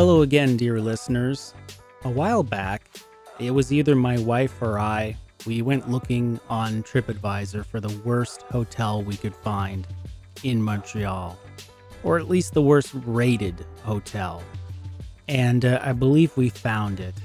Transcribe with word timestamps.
Hello 0.00 0.22
again, 0.22 0.56
dear 0.56 0.80
listeners. 0.80 1.52
A 2.04 2.08
while 2.08 2.42
back, 2.42 2.88
it 3.38 3.50
was 3.50 3.70
either 3.70 3.94
my 3.94 4.18
wife 4.20 4.62
or 4.62 4.78
I, 4.78 5.14
we 5.44 5.60
went 5.60 5.90
looking 5.90 6.40
on 6.48 6.82
TripAdvisor 6.84 7.66
for 7.66 7.80
the 7.80 7.94
worst 8.02 8.40
hotel 8.50 9.02
we 9.02 9.18
could 9.18 9.36
find 9.36 9.86
in 10.42 10.62
Montreal, 10.62 11.38
or 12.02 12.18
at 12.18 12.30
least 12.30 12.54
the 12.54 12.62
worst 12.62 12.92
rated 13.04 13.66
hotel. 13.82 14.42
And 15.28 15.66
uh, 15.66 15.80
I 15.82 15.92
believe 15.92 16.34
we 16.34 16.48
found 16.48 16.98
it. 16.98 17.16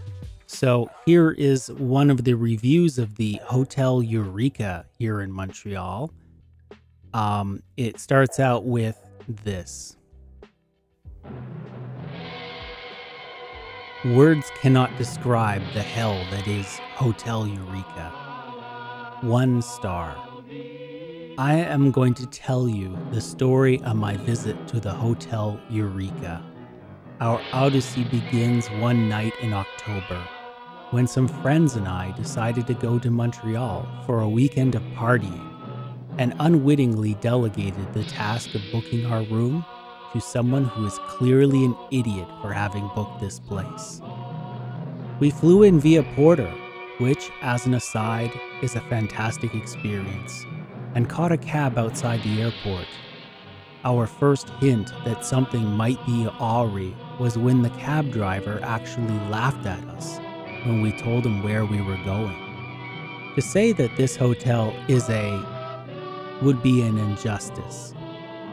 So 0.46 0.90
here 1.06 1.32
is 1.32 1.72
one 1.72 2.10
of 2.10 2.26
the 2.26 2.34
reviews 2.34 3.00
of 3.00 3.16
the 3.16 3.40
Hotel 3.46 4.04
Eureka 4.04 4.86
here 5.00 5.22
in 5.22 5.32
Montreal. 5.32 6.12
Um, 7.14 7.64
it 7.78 8.02
starts 8.02 8.38
out 8.38 8.66
with 8.66 9.00
this. 9.30 9.96
Words 14.14 14.52
cannot 14.62 14.96
describe 15.00 15.64
the 15.74 15.82
hell 15.82 16.14
that 16.30 16.48
is 16.48 16.78
Hotel 16.94 17.48
Eureka. 17.48 18.12
One 19.22 19.64
star. 19.64 20.16
I 21.40 21.56
am 21.56 21.90
going 21.90 22.14
to 22.14 22.28
tell 22.28 22.70
you 22.70 22.96
the 23.10 23.20
story 23.20 23.82
of 23.82 23.96
my 23.96 24.16
visit 24.18 24.68
to 24.68 24.80
the 24.80 24.92
Hotel 24.92 25.60
Eureka. 25.72 26.44
Our 27.20 27.42
odyssey 27.52 28.04
begins 28.04 28.68
one 28.68 29.10
night 29.10 29.34
in 29.42 29.54
October 29.54 30.24
when 30.92 31.08
some 31.08 31.28
friends 31.28 31.76
and 31.76 31.88
I 31.88 32.12
decided 32.12 32.68
to 32.68 32.76
go 32.76 33.00
to 33.00 33.10
Montreal 33.10 33.88
for 34.06 34.22
a 34.22 34.30
weekend 34.30 34.76
of 34.76 34.84
partying 34.94 35.52
and 36.20 36.36
unwittingly 36.38 37.16
delegated 37.22 37.92
the 37.96 38.04
task 38.04 38.54
of 38.54 38.62
booking 38.72 39.08
our 39.08 39.24
room 39.24 39.66
to 40.16 40.22
someone 40.22 40.64
who 40.64 40.88
is 40.88 40.98
clearly 41.10 41.66
an 41.66 41.76
idiot 41.92 42.28
for 42.42 42.54
having 42.54 42.90
booked 42.96 43.20
this 43.20 43.38
place. 43.38 44.00
We 45.20 45.30
flew 45.30 45.64
in 45.64 45.78
via 45.82 46.04
Porter, 46.16 46.50
which, 47.00 47.30
as 47.42 47.66
an 47.66 47.74
aside, 47.74 48.32
is 48.62 48.76
a 48.76 48.82
fantastic 48.82 49.54
experience, 49.54 50.46
and 50.94 51.10
caught 51.10 51.34
a 51.34 51.38
cab 51.38 51.78
outside 51.78 52.24
the 52.24 52.42
airport. 52.42 52.88
Our 53.84 54.08
first 54.08 54.50
hint 54.62 54.94
that 55.04 55.26
something 55.26 55.66
might 55.66 56.04
be 56.06 56.28
awry 56.40 56.94
was 57.20 57.38
when 57.38 57.62
the 57.62 57.70
cab 57.72 58.14
driver 58.14 58.62
actually 58.64 59.20
laughed 59.30 59.66
at 59.66 59.84
us 59.90 60.20
when 60.64 60.82
we 60.82 60.94
told 60.94 61.26
him 61.26 61.44
where 61.44 61.66
we 61.66 61.82
were 61.82 62.02
going. 62.06 62.38
To 63.36 63.42
say 63.42 63.74
that 63.74 63.98
this 63.98 64.16
hotel 64.16 64.74
is 64.88 65.10
a 65.10 66.40
would 66.42 66.64
be 66.64 66.84
an 66.84 66.98
injustice. 66.98 67.95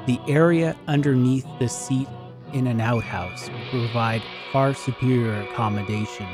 The 0.04 0.18
area 0.26 0.76
underneath 0.88 1.46
the 1.60 1.68
seat 1.68 2.08
in 2.52 2.66
an 2.66 2.80
outhouse 2.80 3.48
would 3.48 3.70
provide 3.70 4.20
far 4.50 4.74
superior 4.74 5.42
accommodation 5.42 6.26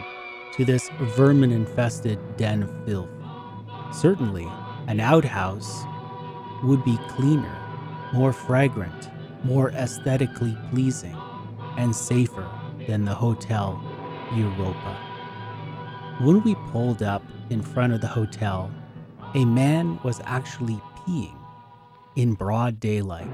to 0.55 0.65
this 0.65 0.89
vermin 1.01 1.53
infested 1.53 2.19
den 2.39 2.63
of 2.63 2.87
filth. 2.87 3.11
Certainly, 3.93 4.49
an 4.87 5.01
outhouse 5.01 5.85
would 6.65 6.83
be 6.83 6.99
cleaner, 7.09 7.57
more 8.15 8.33
fragrant, 8.33 9.11
more 9.45 9.71
aesthetically 9.73 10.57
pleasing, 10.71 11.17
and 11.77 11.95
safer 11.95 12.49
than 12.87 13.05
the 13.05 13.15
Hotel 13.15 13.79
Europa. 14.35 14.97
When 16.21 16.43
we 16.43 16.55
pulled 16.73 17.03
up 17.03 17.23
in 17.51 17.61
front 17.61 17.93
of 17.93 18.01
the 18.01 18.07
hotel, 18.07 18.71
a 19.35 19.45
man 19.45 20.01
was 20.03 20.23
actually 20.25 20.81
peeing 20.97 21.37
in 22.17 22.33
broad 22.33 22.81
daylight 22.81 23.29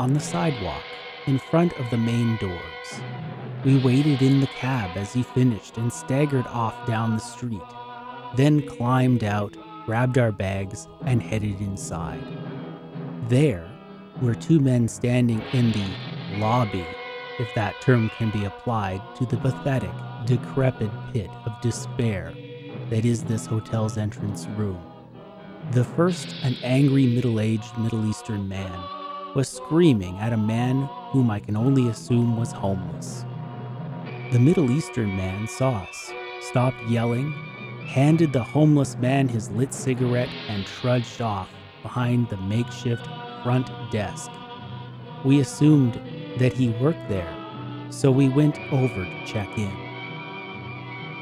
on 0.00 0.14
the 0.14 0.18
sidewalk 0.18 0.82
in 1.26 1.38
front 1.38 1.78
of 1.78 1.90
the 1.90 1.96
main 1.98 2.34
doors. 2.38 3.02
We 3.66 3.76
waited 3.80 4.22
in 4.22 4.40
the 4.40 4.46
cab 4.46 4.96
as 4.96 5.12
he 5.12 5.22
finished 5.22 5.76
and 5.76 5.92
staggered 5.92 6.46
off 6.46 6.86
down 6.86 7.10
the 7.10 7.20
street, 7.20 7.60
then 8.34 8.66
climbed 8.66 9.24
out, 9.24 9.54
grabbed 9.84 10.16
our 10.16 10.32
bags, 10.32 10.88
and 11.04 11.22
headed 11.22 11.60
inside. 11.60 12.24
There 13.28 13.70
were 14.22 14.34
two 14.34 14.58
men 14.58 14.88
standing 14.88 15.42
in 15.52 15.70
the 15.70 16.38
lobby, 16.38 16.86
if 17.38 17.54
that 17.54 17.78
term 17.82 18.10
can 18.16 18.30
be 18.30 18.46
applied 18.46 19.02
to 19.16 19.26
the 19.26 19.36
pathetic, 19.36 19.92
decrepit 20.24 20.90
pit 21.12 21.28
of 21.44 21.60
despair 21.60 22.32
that 22.88 23.04
is 23.04 23.22
this 23.22 23.44
hotel's 23.44 23.98
entrance 23.98 24.46
room. 24.56 24.80
The 25.72 25.84
first, 25.84 26.34
an 26.42 26.56
angry 26.62 27.06
middle 27.06 27.38
aged 27.38 27.76
Middle 27.76 28.08
Eastern 28.08 28.48
man, 28.48 28.82
was 29.34 29.48
screaming 29.48 30.16
at 30.18 30.32
a 30.32 30.36
man 30.36 30.88
whom 31.10 31.30
I 31.30 31.38
can 31.38 31.56
only 31.56 31.88
assume 31.88 32.36
was 32.36 32.52
homeless. 32.52 33.24
The 34.32 34.38
Middle 34.38 34.70
Eastern 34.70 35.16
man 35.16 35.46
saw 35.46 35.82
us, 35.82 36.12
stopped 36.40 36.82
yelling, 36.88 37.32
handed 37.86 38.32
the 38.32 38.42
homeless 38.42 38.96
man 38.96 39.28
his 39.28 39.50
lit 39.50 39.72
cigarette, 39.72 40.28
and 40.48 40.66
trudged 40.66 41.20
off 41.20 41.48
behind 41.82 42.28
the 42.28 42.36
makeshift 42.38 43.06
front 43.42 43.70
desk. 43.90 44.30
We 45.24 45.40
assumed 45.40 46.00
that 46.38 46.52
he 46.52 46.70
worked 46.70 47.08
there, 47.08 47.32
so 47.90 48.10
we 48.10 48.28
went 48.28 48.58
over 48.72 49.04
to 49.04 49.26
check 49.26 49.48
in. 49.56 49.70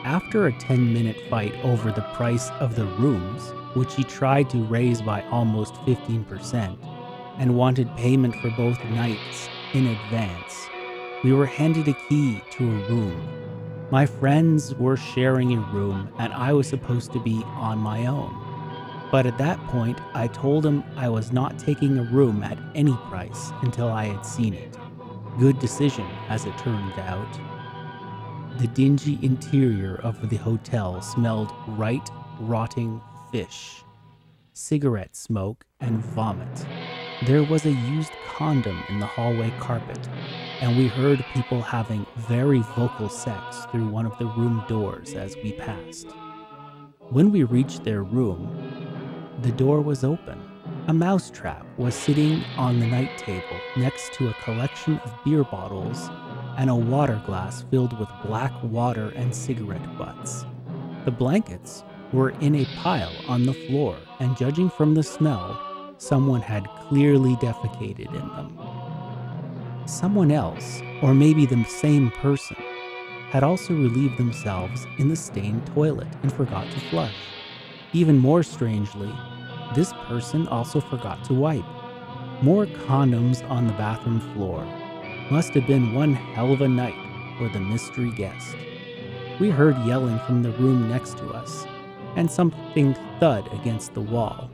After 0.04 0.46
a 0.46 0.58
10 0.58 0.94
minute 0.94 1.16
fight 1.28 1.54
over 1.62 1.92
the 1.92 2.06
price 2.14 2.50
of 2.60 2.74
the 2.74 2.86
rooms, 2.86 3.52
which 3.74 3.94
he 3.94 4.04
tried 4.04 4.48
to 4.50 4.64
raise 4.64 5.02
by 5.02 5.22
almost 5.24 5.74
15%, 5.86 6.97
and 7.38 7.56
wanted 7.56 7.94
payment 7.96 8.34
for 8.36 8.50
both 8.50 8.82
nights 8.86 9.48
in 9.72 9.86
advance. 9.86 10.68
We 11.24 11.32
were 11.32 11.46
handed 11.46 11.88
a 11.88 11.94
key 12.08 12.42
to 12.50 12.64
a 12.64 12.88
room. 12.88 13.28
My 13.90 14.06
friends 14.06 14.74
were 14.74 14.96
sharing 14.96 15.54
a 15.54 15.60
room, 15.72 16.12
and 16.18 16.32
I 16.32 16.52
was 16.52 16.68
supposed 16.68 17.12
to 17.12 17.20
be 17.20 17.42
on 17.46 17.78
my 17.78 18.06
own. 18.06 18.44
But 19.10 19.24
at 19.24 19.38
that 19.38 19.58
point, 19.68 19.98
I 20.14 20.26
told 20.26 20.66
him 20.66 20.84
I 20.96 21.08
was 21.08 21.32
not 21.32 21.58
taking 21.58 21.98
a 21.98 22.02
room 22.02 22.42
at 22.42 22.58
any 22.74 22.94
price 23.08 23.50
until 23.62 23.88
I 23.88 24.04
had 24.04 24.26
seen 24.26 24.52
it. 24.54 24.76
Good 25.38 25.58
decision, 25.58 26.06
as 26.28 26.44
it 26.44 26.56
turned 26.58 26.98
out. 26.98 27.40
The 28.58 28.66
dingy 28.66 29.18
interior 29.22 29.96
of 30.02 30.28
the 30.28 30.36
hotel 30.36 31.00
smelled 31.00 31.52
right 31.68 32.10
rotting 32.40 33.00
fish, 33.32 33.82
cigarette 34.52 35.16
smoke, 35.16 35.64
and 35.80 35.98
vomit. 35.98 36.66
There 37.26 37.42
was 37.42 37.66
a 37.66 37.72
used 37.72 38.12
condom 38.28 38.80
in 38.88 39.00
the 39.00 39.06
hallway 39.06 39.52
carpet, 39.58 39.98
and 40.60 40.78
we 40.78 40.86
heard 40.86 41.26
people 41.34 41.60
having 41.60 42.06
very 42.16 42.60
vocal 42.76 43.08
sex 43.08 43.66
through 43.72 43.88
one 43.88 44.06
of 44.06 44.16
the 44.18 44.26
room 44.26 44.62
doors 44.68 45.14
as 45.14 45.34
we 45.42 45.50
passed. 45.50 46.06
When 47.10 47.32
we 47.32 47.42
reached 47.42 47.82
their 47.82 48.04
room, 48.04 48.48
the 49.42 49.50
door 49.50 49.80
was 49.80 50.04
open. 50.04 50.40
A 50.86 50.92
mousetrap 50.92 51.66
was 51.76 51.96
sitting 51.96 52.44
on 52.56 52.78
the 52.78 52.86
night 52.86 53.18
table 53.18 53.58
next 53.76 54.12
to 54.14 54.28
a 54.28 54.34
collection 54.44 55.00
of 55.00 55.12
beer 55.24 55.42
bottles 55.42 56.10
and 56.56 56.70
a 56.70 56.74
water 56.74 57.20
glass 57.26 57.64
filled 57.68 57.98
with 57.98 58.08
black 58.24 58.52
water 58.62 59.12
and 59.16 59.34
cigarette 59.34 59.98
butts. 59.98 60.44
The 61.04 61.10
blankets 61.10 61.82
were 62.12 62.30
in 62.30 62.54
a 62.54 62.64
pile 62.76 63.12
on 63.26 63.42
the 63.42 63.54
floor, 63.54 63.96
and 64.20 64.36
judging 64.36 64.70
from 64.70 64.94
the 64.94 65.02
smell, 65.02 65.60
someone 65.98 66.40
had 66.40 66.68
clearly 66.88 67.34
defecated 67.36 68.08
in 68.08 68.28
them. 68.28 68.58
Someone 69.86 70.30
else, 70.30 70.80
or 71.02 71.12
maybe 71.12 71.44
the 71.44 71.64
same 71.64 72.10
person, 72.12 72.56
had 73.30 73.42
also 73.42 73.74
relieved 73.74 74.16
themselves 74.16 74.86
in 74.98 75.08
the 75.08 75.16
stained 75.16 75.66
toilet 75.66 76.08
and 76.22 76.32
forgot 76.32 76.70
to 76.70 76.80
flush. 76.88 77.14
Even 77.92 78.16
more 78.16 78.42
strangely, 78.42 79.12
this 79.74 79.92
person 80.06 80.46
also 80.48 80.80
forgot 80.80 81.22
to 81.24 81.34
wipe. 81.34 81.64
More 82.42 82.66
condoms 82.66 83.48
on 83.50 83.66
the 83.66 83.72
bathroom 83.74 84.20
floor. 84.32 84.64
Must 85.30 85.52
have 85.54 85.66
been 85.66 85.94
one 85.94 86.14
hell 86.14 86.52
of 86.52 86.62
a 86.62 86.68
night 86.68 86.94
for 87.36 87.48
the 87.48 87.60
mystery 87.60 88.10
guest. 88.12 88.56
We 89.40 89.50
heard 89.50 89.76
yelling 89.84 90.18
from 90.20 90.42
the 90.42 90.52
room 90.52 90.88
next 90.88 91.18
to 91.18 91.28
us, 91.30 91.66
and 92.16 92.30
something 92.30 92.94
thud 93.20 93.52
against 93.52 93.94
the 93.94 94.00
wall. 94.00 94.50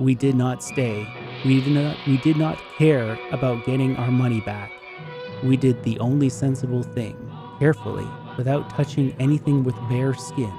We 0.00 0.14
did 0.14 0.34
not 0.34 0.62
stay. 0.62 1.06
We 1.44 1.60
did 1.60 1.72
not, 1.72 1.96
we 2.06 2.16
did 2.18 2.36
not 2.36 2.58
care 2.78 3.18
about 3.30 3.64
getting 3.66 3.96
our 3.96 4.10
money 4.10 4.40
back. 4.40 4.72
We 5.42 5.56
did 5.56 5.82
the 5.82 5.98
only 5.98 6.28
sensible 6.28 6.82
thing, 6.82 7.16
carefully, 7.58 8.06
without 8.36 8.70
touching 8.70 9.14
anything 9.18 9.64
with 9.64 9.74
bare 9.88 10.14
skin. 10.14 10.52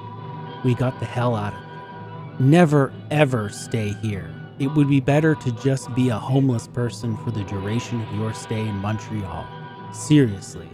We 0.64 0.76
got 0.76 1.00
the 1.00 1.06
hell 1.06 1.36
out 1.36 1.54
of 1.54 1.60
it. 1.60 2.44
Never 2.44 2.94
ever 3.12 3.50
stay 3.50 3.94
here. 4.02 4.34
It 4.60 4.68
would 4.68 4.90
be 4.90 5.00
better 5.00 5.36
to 5.36 5.52
just 5.54 5.94
be 5.96 6.10
a 6.10 6.18
homeless 6.20 6.68
person 6.68 7.18
for 7.18 7.32
the 7.32 7.44
duration 7.44 8.02
of 8.02 8.16
your 8.16 8.34
stay 8.34 8.62
in 8.62 8.76
Montreal. 8.76 9.46
Seriously, 9.94 10.70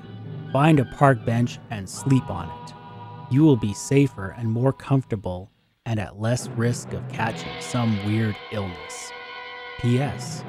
find 0.51 0.79
a 0.79 0.85
park 0.85 1.25
bench 1.25 1.59
and 1.69 1.89
sleep 1.89 2.29
on 2.29 2.49
it 2.49 2.73
you 3.29 3.43
will 3.43 3.55
be 3.55 3.73
safer 3.73 4.35
and 4.37 4.51
more 4.51 4.73
comfortable 4.73 5.51
and 5.89 5.99
at 5.99 6.21
less 6.21 6.47
risk 6.49 6.93
of 6.93 7.09
catching 7.09 7.51
some 7.59 8.05
weird 8.05 8.35
illness. 8.51 9.11
P.S. 9.79 10.43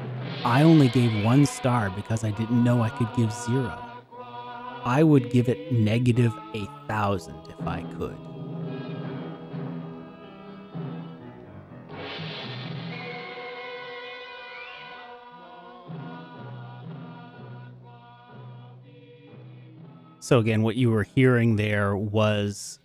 I 0.45 0.63
only 0.63 0.89
gave 0.89 1.25
one 1.25 1.47
star 1.47 1.89
because 1.89 2.25
I 2.25 2.31
didn't 2.31 2.63
know 2.63 2.83
I 2.83 2.91
could 2.91 3.09
give 3.17 3.33
zero. 3.33 3.83
I 4.85 5.03
would 5.03 5.31
give 5.31 5.49
it 5.49 5.73
negative 5.73 6.35
a 6.53 6.67
thousand 6.87 7.41
if 7.49 7.67
I 7.67 7.83
could. 7.95 8.19
So, 20.19 20.39
again, 20.39 20.63
what 20.63 20.77
you 20.77 20.91
were 20.91 21.05
hearing 21.05 21.57
there 21.57 21.97
was 21.97 22.79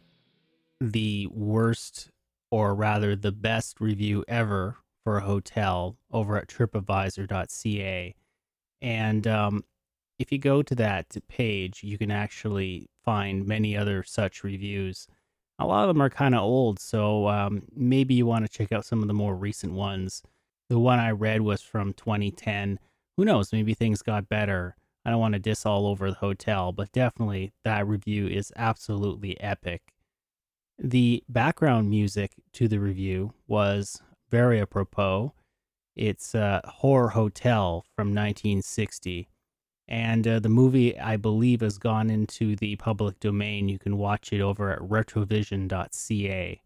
the 0.79 1.27
worst, 1.27 2.11
or 2.55 2.73
rather 2.73 3.17
the 3.17 3.33
best 3.33 3.81
review 3.81 4.23
ever 4.29 4.77
for 5.03 5.17
a 5.17 5.25
hotel 5.25 5.97
over 6.09 6.37
at 6.37 6.47
tripadvisor.ca. 6.47 8.15
And 8.81 9.27
um, 9.27 9.65
if 10.19 10.31
you 10.31 10.37
go 10.37 10.63
to 10.63 10.73
that 10.75 11.17
page, 11.27 11.83
you 11.83 11.97
can 11.97 12.11
actually 12.11 12.87
find 13.03 13.45
many 13.45 13.75
other 13.75 14.03
such 14.03 14.41
reviews. 14.45 15.05
A 15.59 15.67
lot 15.67 15.83
of 15.83 15.89
them 15.89 16.01
are 16.01 16.09
kind 16.09 16.33
of 16.33 16.43
old, 16.43 16.79
so 16.79 17.27
um, 17.27 17.63
maybe 17.75 18.13
you 18.13 18.25
want 18.25 18.45
to 18.45 18.57
check 18.57 18.71
out 18.71 18.85
some 18.85 19.01
of 19.01 19.09
the 19.09 19.13
more 19.13 19.35
recent 19.35 19.73
ones. 19.73 20.23
The 20.69 20.79
one 20.79 20.99
I 20.99 21.11
read 21.11 21.41
was 21.41 21.61
from 21.61 21.91
2010. 21.91 22.79
Who 23.17 23.25
knows? 23.25 23.51
Maybe 23.51 23.73
things 23.73 24.01
got 24.01 24.29
better. 24.29 24.77
I 25.03 25.09
don't 25.09 25.19
want 25.19 25.33
to 25.33 25.39
diss 25.39 25.65
all 25.65 25.87
over 25.87 26.09
the 26.09 26.17
hotel, 26.17 26.71
but 26.71 26.93
definitely 26.93 27.51
that 27.65 27.85
review 27.85 28.27
is 28.27 28.53
absolutely 28.55 29.37
epic. 29.41 29.91
The 30.77 31.23
background 31.29 31.89
music 31.89 32.33
to 32.53 32.67
the 32.67 32.79
review 32.79 33.33
was 33.47 34.01
very 34.29 34.59
apropos. 34.59 35.33
It's 35.95 36.35
uh, 36.35 36.61
Horror 36.65 37.09
Hotel 37.09 37.85
from 37.95 38.09
1960. 38.09 39.29
And 39.87 40.27
uh, 40.27 40.39
the 40.39 40.49
movie, 40.49 40.99
I 40.99 41.15
believe, 41.15 41.61
has 41.61 41.77
gone 41.77 42.09
into 42.09 42.55
the 42.55 42.75
public 42.75 43.19
domain. 43.19 43.69
You 43.69 43.79
can 43.79 43.97
watch 43.97 44.33
it 44.33 44.41
over 44.41 44.71
at 44.71 44.79
retrovision.ca. 44.79 46.61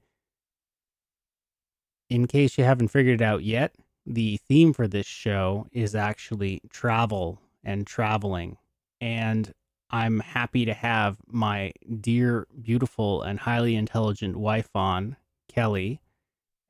In 2.09 2.27
case 2.27 2.57
you 2.57 2.63
haven't 2.63 2.88
figured 2.88 3.21
it 3.21 3.23
out 3.23 3.44
yet, 3.44 3.75
the 4.05 4.38
theme 4.38 4.73
for 4.73 4.88
this 4.88 5.05
show 5.05 5.67
is 5.71 5.94
actually 5.94 6.62
travel 6.71 7.39
and 7.63 7.85
traveling. 7.85 8.57
And 9.00 9.53
I'm 9.91 10.19
happy 10.19 10.65
to 10.65 10.74
have 10.74 11.18
my 11.27 11.71
dear, 12.00 12.47
beautiful, 12.62 13.24
and 13.24 13.39
highly 13.39 13.75
intelligent 13.75 14.38
wife 14.38 14.69
on, 14.75 15.18
Kelly. 15.47 16.01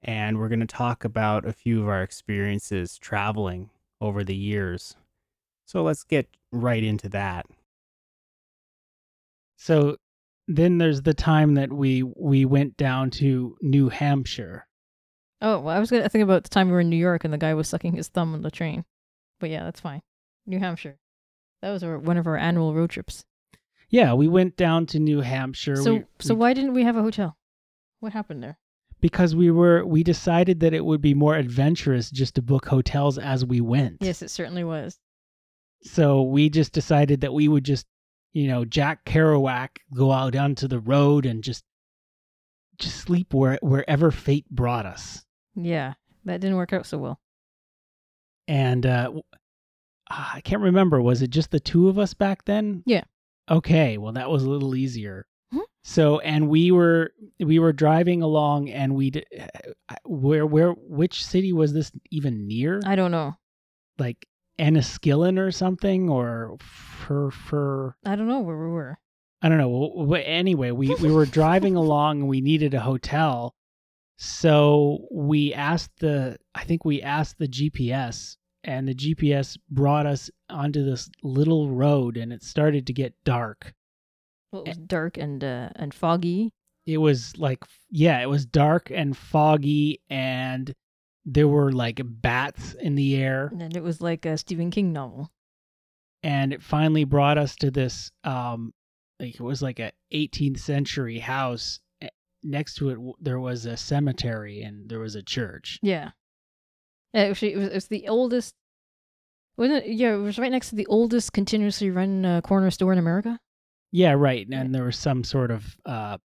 And 0.02 0.38
we're 0.38 0.48
going 0.48 0.62
to 0.62 0.66
talk 0.66 1.04
about 1.04 1.46
a 1.46 1.52
few 1.52 1.82
of 1.82 1.90
our 1.90 2.02
experiences 2.02 2.98
traveling 2.98 3.70
over 4.00 4.24
the 4.24 4.36
years. 4.36 4.96
So 5.66 5.84
let's 5.84 6.04
get 6.04 6.28
right 6.52 6.84
into 6.84 7.10
that. 7.10 7.46
So 9.58 9.98
then 10.48 10.78
there's 10.78 11.02
the 11.02 11.14
time 11.14 11.56
that 11.56 11.72
we 11.72 12.02
we 12.02 12.46
went 12.46 12.78
down 12.78 13.12
to 13.12 13.58
New 13.62 13.90
Hampshire. 13.90 14.66
Oh, 15.42 15.60
well, 15.60 15.76
I 15.76 15.80
was 15.80 15.92
gonna 15.92 16.10
think 16.10 16.24
about 16.24 16.44
the 16.44 16.50
time 16.50 16.68
we 16.68 16.74
were 16.74 16.80
in 16.80 16.90
New 16.90 16.96
York 16.96 17.26
and 17.26 17.34
the 17.34 17.38
guy 17.38 17.54
was 17.54 17.68
sucking 17.68 17.94
his 17.94 18.08
thumb 18.08 18.34
on 18.34 18.42
the 18.42 18.50
train. 18.50 18.86
But 19.40 19.50
yeah, 19.50 19.64
that's 19.64 19.82
fine. 19.82 20.02
New 20.48 20.60
Hampshire. 20.60 20.98
That 21.62 21.72
was 21.72 21.84
our, 21.84 21.98
one 21.98 22.18
of 22.18 22.28
our 22.28 22.38
annual 22.38 22.74
road 22.74 22.90
trips. 22.90 23.26
Yeah, 23.90 24.14
we 24.14 24.28
went 24.28 24.56
down 24.56 24.86
to 24.88 25.00
New 25.00 25.22
Hampshire. 25.22 25.76
So, 25.78 25.94
we, 25.96 26.04
so 26.20 26.34
we- 26.34 26.40
why 26.40 26.54
didn't 26.54 26.74
we 26.74 26.84
have 26.84 26.96
a 26.96 27.02
hotel? 27.02 27.38
What 28.00 28.14
happened 28.14 28.44
there? 28.44 28.58
because 29.02 29.34
we 29.34 29.50
were 29.50 29.86
we 29.86 30.04
decided 30.04 30.60
that 30.60 30.74
it 30.74 30.84
would 30.84 31.00
be 31.00 31.14
more 31.14 31.36
adventurous 31.38 32.12
just 32.12 32.36
to 32.36 32.42
book 32.42 32.66
hotels 32.66 33.18
as 33.18 33.46
we 33.46 33.62
went. 33.62 33.96
Yes, 34.02 34.22
it 34.22 34.30
certainly 34.30 34.66
was. 34.66 35.00
So 35.84 36.24
we 36.24 36.50
just 36.50 36.74
decided 36.74 37.22
that 37.22 37.34
we 37.34 37.48
would 37.48 37.64
just, 37.64 37.88
you 38.34 38.50
know, 38.50 38.66
Jack 38.66 39.06
Kerouac 39.06 39.70
go 39.94 40.12
out 40.12 40.36
onto 40.36 40.68
the 40.68 40.82
road 40.82 41.26
and 41.26 41.42
just 41.42 41.64
just 42.78 42.98
sleep 42.98 43.34
where 43.34 43.58
wherever 43.62 44.12
fate 44.12 44.50
brought 44.52 44.86
us. 44.86 45.24
Yeah, 45.56 45.94
that 46.26 46.42
didn't 46.42 46.58
work 46.58 46.74
out 46.74 46.86
so 46.86 46.98
well. 46.98 47.22
And 48.50 48.86
uh 48.86 49.12
ah, 50.10 50.32
I 50.36 50.42
can't 50.42 50.62
remember 50.62 51.02
was 51.02 51.22
it 51.22 51.30
just 51.30 51.52
the 51.52 51.60
two 51.60 51.88
of 51.90 51.98
us 52.00 52.14
back 52.14 52.46
then? 52.46 52.84
Yeah. 52.86 53.04
Okay, 53.50 53.98
well 53.98 54.14
that 54.14 54.30
was 54.30 54.44
a 54.44 54.50
little 54.50 54.76
easier. 54.76 55.26
Mhm. 55.54 55.62
So 55.84 56.20
and 56.20 56.50
we 56.50 56.72
were 56.72 57.14
we 57.40 57.58
were 57.60 57.74
driving 57.74 58.22
along 58.22 58.70
and 58.70 58.96
we 58.96 59.12
uh, 59.40 59.96
where 60.06 60.46
where 60.46 60.72
which 60.72 61.26
city 61.26 61.52
was 61.54 61.74
this 61.74 61.92
even 62.12 62.48
near? 62.48 62.80
I 62.86 62.96
don't 62.96 63.12
know. 63.12 63.36
like 63.98 64.28
Enniskillen 64.60 65.40
or 65.40 65.52
something 65.52 66.10
or 66.10 66.58
for 66.60 67.32
for 67.32 67.96
I 68.06 68.16
don't 68.16 68.28
know 68.28 68.42
where 68.42 68.58
we 68.58 68.68
were. 68.72 69.00
I 69.42 69.48
don't 69.50 69.58
know. 69.58 69.94
W- 69.98 70.22
Anyway, 70.26 70.72
we 70.72 70.94
we 70.96 71.10
were 71.12 71.26
driving 71.26 71.76
along 71.86 72.20
and 72.20 72.28
we 72.30 72.42
needed 72.42 72.74
a 72.74 72.82
hotel, 72.82 73.56
so 74.18 75.08
we 75.12 75.54
asked 75.54 76.00
the 76.00 76.38
I 76.54 76.64
think 76.66 76.84
we 76.86 77.02
asked 77.02 77.38
the 77.40 77.48
GPS 77.48 78.36
and 78.64 78.88
the 78.88 78.94
GPS 78.96 79.58
brought 79.70 80.06
us 80.06 80.30
onto 80.50 80.84
this 80.84 81.10
little 81.24 81.70
road 81.72 82.18
and 82.18 82.32
it 82.34 82.44
started 82.44 82.86
to 82.88 82.94
get 82.94 83.14
dark. 83.24 83.74
Well, 84.52 84.64
it 84.64 84.70
was 84.70 84.78
dark 84.78 85.18
and 85.18 85.44
uh, 85.44 85.70
and 85.76 85.94
foggy. 85.94 86.52
It 86.86 86.98
was 86.98 87.38
like 87.38 87.64
yeah, 87.90 88.20
it 88.22 88.30
was 88.30 88.46
dark 88.46 88.92
and 88.92 89.16
foggy 89.16 90.02
and 90.10 90.74
there 91.26 91.48
were 91.48 91.72
like 91.72 92.02
bats 92.04 92.74
in 92.74 92.96
the 92.96 93.16
air. 93.18 93.52
And 93.60 93.76
it 93.76 93.84
was 93.84 94.02
like 94.02 94.26
a 94.26 94.38
Stephen 94.38 94.72
King 94.72 94.92
novel. 94.94 95.30
and 96.24 96.52
it 96.54 96.62
finally 96.64 97.04
brought 97.06 97.38
us 97.38 97.56
to 97.58 97.72
this 97.72 98.12
um 98.24 98.74
like 99.20 99.36
it 99.36 99.42
was 99.42 99.62
like 99.62 99.80
a 99.80 99.92
18th 100.14 100.60
century 100.60 101.20
house 101.20 101.80
Eh, 102.02 102.08
next 102.44 102.76
to 102.76 102.90
it 102.90 102.98
there 103.22 103.40
was 103.40 103.66
a 103.66 103.76
cemetery 103.78 104.62
and 104.62 104.90
there 104.90 105.00
was 105.00 105.16
a 105.16 105.22
church 105.24 105.78
Yeah. 105.82 106.12
Actually, 107.14 107.54
it 107.54 107.58
was, 107.58 107.68
it 107.68 107.74
was 107.74 107.88
the 107.88 108.08
oldest. 108.08 108.56
Wasn't 109.58 109.84
it? 109.86 109.92
Yeah, 109.92 110.14
it 110.14 110.18
was 110.20 110.40
right 110.40 110.52
next 110.52 110.70
to 110.70 110.76
the 110.76 110.86
oldest 110.88 111.34
continuously 111.34 111.90
run 111.90 112.26
uh, 112.26 112.42
corner 112.42 112.72
store 112.72 112.94
in 112.94 113.00
America. 113.00 113.40
yeah 113.92 114.12
right 114.12 114.48
and 114.52 114.74
there 114.74 114.84
was 114.86 114.98
some 114.98 115.24
sort 115.24 115.50
of 115.52 115.76
uh 115.86 116.18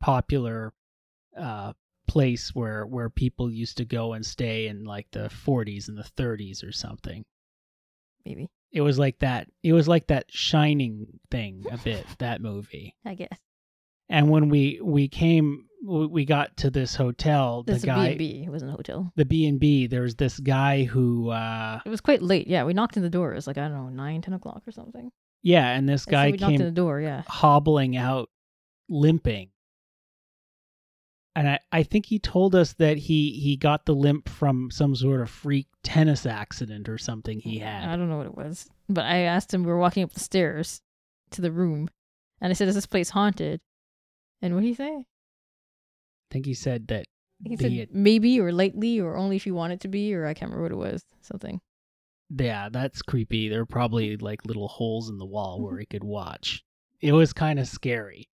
popular 0.00 0.72
uh 1.38 1.72
place 2.08 2.54
where 2.54 2.86
where 2.86 3.10
people 3.10 3.50
used 3.50 3.76
to 3.78 3.84
go 3.84 4.12
and 4.12 4.24
stay 4.24 4.68
in 4.68 4.84
like 4.84 5.06
the 5.12 5.28
40s 5.46 5.88
and 5.88 5.98
the 5.98 6.02
30s 6.16 6.62
or 6.66 6.72
something 6.72 7.24
Maybe 8.24 8.48
it 8.72 8.80
was 8.80 8.98
like 8.98 9.18
that 9.20 9.48
it 9.62 9.72
was 9.72 9.88
like 9.88 10.06
that 10.08 10.26
shining 10.28 11.06
thing 11.30 11.64
a 11.70 11.78
bit 11.78 12.04
that 12.18 12.40
movie 12.40 12.94
I 13.04 13.14
guess 13.14 13.38
and 14.08 14.30
when 14.30 14.48
we 14.48 14.80
we 14.82 15.08
came 15.08 15.66
we 15.86 16.24
got 16.24 16.56
to 16.58 16.70
this 16.70 16.94
hotel 16.94 17.62
the 17.62 17.78
guy 17.78 18.08
and 18.08 18.18
B. 18.18 18.42
It 18.46 18.50
wasn't 18.50 18.72
a 18.72 18.74
hotel. 18.74 19.12
the 19.16 19.24
B 19.24 19.46
and 19.46 19.60
B, 19.60 19.86
there 19.86 20.02
was 20.02 20.16
this 20.16 20.38
guy 20.40 20.84
who, 20.84 21.30
uh, 21.30 21.80
It 21.84 21.88
was 21.88 22.00
quite 22.00 22.22
late. 22.22 22.46
Yeah, 22.48 22.64
we 22.64 22.74
knocked 22.74 22.96
on 22.96 23.02
the 23.02 23.10
door. 23.10 23.32
It 23.32 23.36
was 23.36 23.46
like 23.46 23.58
I 23.58 23.68
don't 23.68 23.72
know, 23.76 23.88
nine, 23.88 24.22
ten 24.22 24.34
o'clock 24.34 24.62
or 24.66 24.72
something. 24.72 25.10
yeah, 25.42 25.70
and 25.72 25.88
this 25.88 26.04
And 26.04 26.10
so 26.10 26.10
guy 26.10 26.26
we 26.32 26.38
knocked 26.38 26.54
on 26.60 26.66
the 26.66 26.70
door. 26.70 27.00
Yeah. 27.00 27.22
hobbling 27.28 27.96
out, 27.96 28.28
limping, 28.88 29.50
and 31.34 31.48
I, 31.50 31.60
I 31.70 31.82
think 31.82 32.06
he 32.06 32.18
told 32.18 32.54
us 32.54 32.72
that 32.74 32.96
he 32.96 33.32
he 33.32 33.56
got 33.56 33.84
the 33.86 33.94
limp 33.94 34.28
from 34.28 34.70
some 34.70 34.96
sort 34.96 35.20
of 35.20 35.28
freak 35.30 35.66
tennis 35.82 36.24
accident 36.26 36.88
or 36.88 36.96
something 36.98 37.40
he 37.40 37.58
had. 37.58 37.84
I 37.88 37.96
don't 37.96 38.08
know 38.08 38.16
what 38.16 38.26
it 38.26 38.34
was, 38.36 38.68
but 38.88 39.04
I 39.04 39.18
asked 39.18 39.52
him. 39.52 39.62
We 39.62 39.70
were 39.70 39.78
walking 39.78 40.02
up 40.02 40.12
the 40.12 40.20
stairs 40.20 40.80
to 41.32 41.42
the 41.42 41.52
room, 41.52 41.88
and 42.40 42.50
I 42.50 42.54
said, 42.54 42.68
"Is 42.68 42.74
this 42.74 42.86
place 42.86 43.10
haunted?" 43.10 43.60
And 44.42 44.54
what 44.54 44.62
did 44.62 44.68
he 44.68 44.74
say? 44.74 45.04
I 46.30 46.34
think 46.34 46.46
he 46.46 46.54
said 46.54 46.88
that 46.88 47.06
He 47.44 47.56
the- 47.56 47.78
said 47.78 47.88
maybe 47.92 48.40
or 48.40 48.52
lightly 48.52 49.00
or 49.00 49.16
only 49.16 49.36
if 49.36 49.46
you 49.46 49.54
want 49.54 49.72
it 49.72 49.80
to 49.80 49.88
be, 49.88 50.14
or 50.14 50.26
I 50.26 50.34
can't 50.34 50.50
remember 50.50 50.62
what 50.76 50.90
it 50.90 50.92
was. 50.92 51.04
Something. 51.20 51.60
yeah, 52.36 52.68
that's 52.70 53.02
creepy. 53.02 53.48
There 53.48 53.60
were 53.60 53.66
probably 53.66 54.16
like 54.16 54.44
little 54.46 54.68
holes 54.68 55.08
in 55.08 55.18
the 55.18 55.26
wall 55.26 55.58
Mm-hmm. 55.58 55.64
where 55.66 55.78
he 55.78 55.86
could 55.86 56.04
watch. 56.04 56.62
It 57.00 57.12
was 57.12 57.32
kind 57.32 57.58
of 57.60 57.68
scary, 57.68 58.28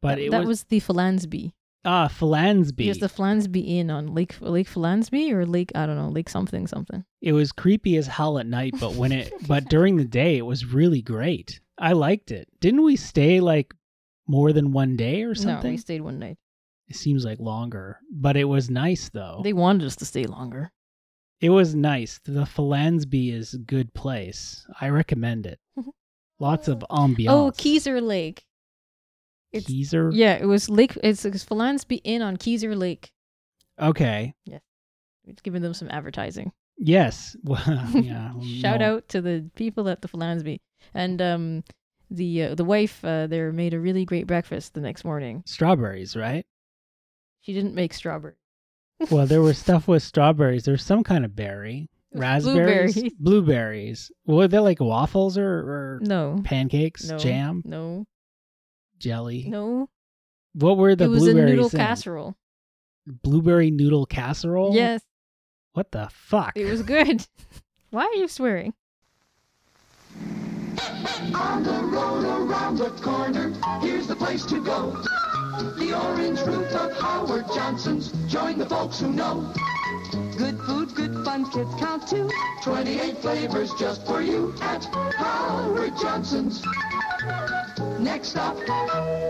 but 0.00 0.16
that, 0.16 0.18
it 0.20 0.30
that 0.30 0.38
was, 0.40 0.48
was 0.48 0.64
the 0.64 0.80
Follansbee. 0.80 1.52
ah 1.84 2.08
Follansbee. 2.08 2.84
There's 2.86 2.98
the 2.98 3.08
Follansbee 3.08 3.66
Inn 3.78 3.90
on 3.90 4.14
Lake 4.14 4.36
Lake 4.40 4.68
Follansbee 4.68 5.32
or 5.32 5.44
Lake 5.44 5.72
I 5.74 5.84
don't 5.86 5.96
know 5.96 6.08
Lake 6.08 6.28
something 6.30 6.66
something. 6.66 7.04
it 7.20 7.32
was 7.32 7.52
creepy 7.52 7.96
as 7.96 8.06
hell 8.06 8.38
at 8.38 8.46
night 8.46 8.74
but 8.80 8.94
when 8.94 9.12
it 9.12 9.32
but 9.48 9.64
during 9.68 9.96
the 9.96 10.04
day 10.04 10.38
it 10.38 10.46
was 10.46 10.64
really 10.64 11.02
great 11.02 11.60
i 11.78 11.92
liked 11.92 12.30
it 12.30 12.48
didn't 12.60 12.82
we 12.84 12.94
stay 12.96 13.40
like 13.40 13.74
more 14.26 14.52
than 14.52 14.72
one 14.72 14.96
day 14.96 15.22
or 15.24 15.34
something? 15.34 15.48
No, 15.48 15.54
something 15.56 15.70
we 15.72 15.76
stayed 15.78 16.00
one 16.02 16.18
night. 16.18 16.36
It 16.88 16.96
seems 16.96 17.24
like 17.24 17.38
longer 17.38 17.98
but 18.10 18.36
it 18.36 18.44
was 18.44 18.70
nice 18.70 19.08
though 19.10 19.40
They 19.44 19.52
wanted 19.52 19.86
us 19.86 19.96
to 19.96 20.04
stay 20.06 20.24
longer. 20.24 20.70
it 21.40 21.50
was 21.50 21.74
nice 21.74 22.18
the 22.24 22.44
Follansbee 22.46 23.32
is 23.32 23.54
a 23.54 23.58
good 23.58 23.92
place 23.94 24.66
i 24.80 24.88
recommend 24.88 25.46
it 25.46 25.58
lots 26.40 26.68
of 26.68 26.78
ambiance 26.90 27.28
Oh, 27.30 27.52
Kezar 27.56 28.00
Lake. 28.00 28.44
It's 29.52 29.66
Kezar? 29.66 30.10
yeah, 30.12 30.34
it 30.34 30.44
was 30.46 30.68
Lake. 30.68 30.96
It's, 31.02 31.24
it's 31.24 31.44
Follansbee 31.44 32.00
Inn 32.04 32.22
on 32.22 32.36
Kezar 32.36 32.76
Lake. 32.76 33.10
okay 33.80 34.34
Yeah. 34.44 34.58
It's 35.26 35.42
giving 35.42 35.62
them 35.62 35.74
some 35.74 35.88
advertising. 35.90 36.52
yes 36.76 37.36
well, 37.44 37.60
yeah 37.94 38.32
Shout 38.60 38.80
no. 38.80 38.86
out 38.96 39.08
to 39.10 39.20
the 39.20 39.50
people 39.56 39.88
at 39.88 40.00
the 40.02 40.08
Follansbee. 40.08 40.58
And 40.94 41.20
um 41.20 41.64
the 42.10 42.44
uh, 42.44 42.54
the 42.54 42.64
wife 42.64 43.04
uh, 43.04 43.26
there 43.26 43.52
made 43.52 43.74
a 43.74 43.80
really 43.80 44.04
great 44.06 44.26
breakfast 44.26 44.72
the 44.74 44.80
next 44.80 45.04
morning. 45.04 45.42
Strawberries, 45.44 46.16
right? 46.16 46.46
She 47.48 47.54
didn't 47.54 47.74
make 47.74 47.94
strawberry. 47.94 48.34
Well, 49.10 49.26
there 49.26 49.40
was 49.40 49.56
stuff 49.66 49.88
with 49.88 50.02
strawberries. 50.02 50.64
There's 50.66 50.82
some 50.84 51.02
kind 51.02 51.24
of 51.24 51.34
berry. 51.34 51.88
Raspberries, 52.12 52.94
blueberries. 52.94 53.14
blueberries. 53.18 54.10
Were 54.26 54.48
they 54.48 54.58
like 54.58 54.80
waffles 54.80 55.38
or, 55.38 55.48
or 55.48 56.00
No. 56.02 56.42
pancakes, 56.44 57.08
No. 57.08 57.16
jam, 57.16 57.62
No. 57.64 58.04
jelly? 58.98 59.46
No. 59.48 59.88
What 60.52 60.76
were 60.76 60.94
the 60.94 61.04
it 61.04 61.08
was 61.08 61.26
a 61.26 61.32
noodle 61.32 61.64
in? 61.64 61.70
casserole. 61.70 62.36
Blueberry 63.06 63.70
noodle 63.70 64.04
casserole? 64.04 64.74
Yes, 64.74 65.00
What 65.72 65.90
the 65.90 66.08
fuck? 66.12 66.52
it 66.54 66.66
was 66.66 66.82
good. 66.82 67.26
Why 67.88 68.04
are 68.04 68.14
you 68.14 68.28
swearing? 68.28 68.74
On 71.34 71.62
the 71.62 71.80
road 71.84 72.24
around 72.50 72.76
the 72.76 72.90
corner, 73.00 73.54
here's 73.80 74.06
the 74.06 74.16
place 74.16 74.44
to 74.46 74.62
go. 74.62 75.02
The 75.58 75.92
orange 75.92 76.40
root 76.42 76.72
of 76.72 76.96
Howard 76.98 77.46
Johnson's. 77.52 78.12
Join 78.30 78.58
the 78.58 78.66
folks 78.66 79.00
who 79.00 79.12
know. 79.12 79.52
Good 80.36 80.56
food, 80.60 80.94
good 80.94 81.24
fun, 81.24 81.50
kids 81.50 81.74
count 81.80 82.06
too. 82.06 82.30
28 82.62 83.18
flavors 83.18 83.72
just 83.74 84.06
for 84.06 84.22
you 84.22 84.54
at 84.60 84.84
Howard 84.84 85.94
Johnson's. 86.00 86.64
Next 87.98 88.36
up, 88.36 88.56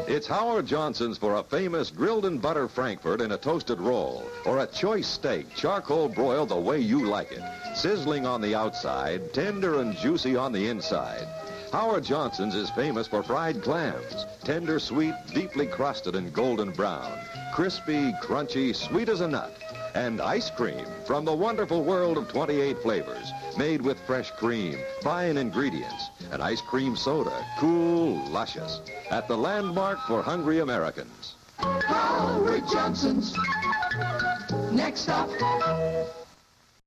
It's 0.06 0.26
Howard 0.26 0.66
Johnson's 0.66 1.16
for 1.16 1.36
a 1.36 1.42
famous 1.42 1.90
grilled 1.90 2.26
and 2.26 2.40
butter 2.40 2.68
Frankfurt 2.68 3.22
in 3.22 3.32
a 3.32 3.38
toasted 3.38 3.80
roll, 3.80 4.28
or 4.44 4.58
a 4.58 4.66
choice 4.66 5.06
steak, 5.06 5.54
charcoal 5.54 6.08
broiled 6.08 6.50
the 6.50 6.56
way 6.56 6.78
you 6.78 7.06
like 7.06 7.32
it, 7.32 7.42
sizzling 7.74 8.26
on 8.26 8.42
the 8.42 8.54
outside, 8.54 9.32
tender 9.32 9.80
and 9.80 9.96
juicy 9.96 10.36
on 10.36 10.52
the 10.52 10.68
inside. 10.68 11.26
Howard 11.72 12.04
Johnson's 12.04 12.54
is 12.54 12.70
famous 12.70 13.06
for 13.06 13.22
fried 13.22 13.62
clams, 13.62 14.26
tender, 14.42 14.78
sweet, 14.78 15.14
deeply 15.34 15.66
crusted 15.66 16.16
and 16.16 16.32
golden 16.32 16.70
brown, 16.70 17.12
crispy, 17.52 18.12
crunchy, 18.22 18.74
sweet 18.74 19.08
as 19.10 19.20
a 19.20 19.28
nut, 19.28 19.54
and 19.94 20.20
ice 20.20 20.50
cream 20.50 20.86
from 21.04 21.26
the 21.26 21.34
wonderful 21.34 21.84
world 21.84 22.16
of 22.16 22.26
28 22.28 22.78
flavors, 22.78 23.32
made 23.58 23.82
with 23.82 24.00
fresh 24.06 24.30
cream, 24.30 24.78
fine 25.02 25.36
ingredients, 25.36 26.08
and 26.32 26.42
ice 26.42 26.62
cream 26.62 26.96
soda, 26.96 27.44
cool, 27.58 28.16
luscious, 28.30 28.80
at 29.10 29.28
the 29.28 29.36
landmark 29.36 29.98
for 30.06 30.22
hungry 30.22 30.60
Americans. 30.60 31.34
Howard 31.58 32.62
Johnson's. 32.72 33.36
Next 34.72 35.08
up, 35.08 35.28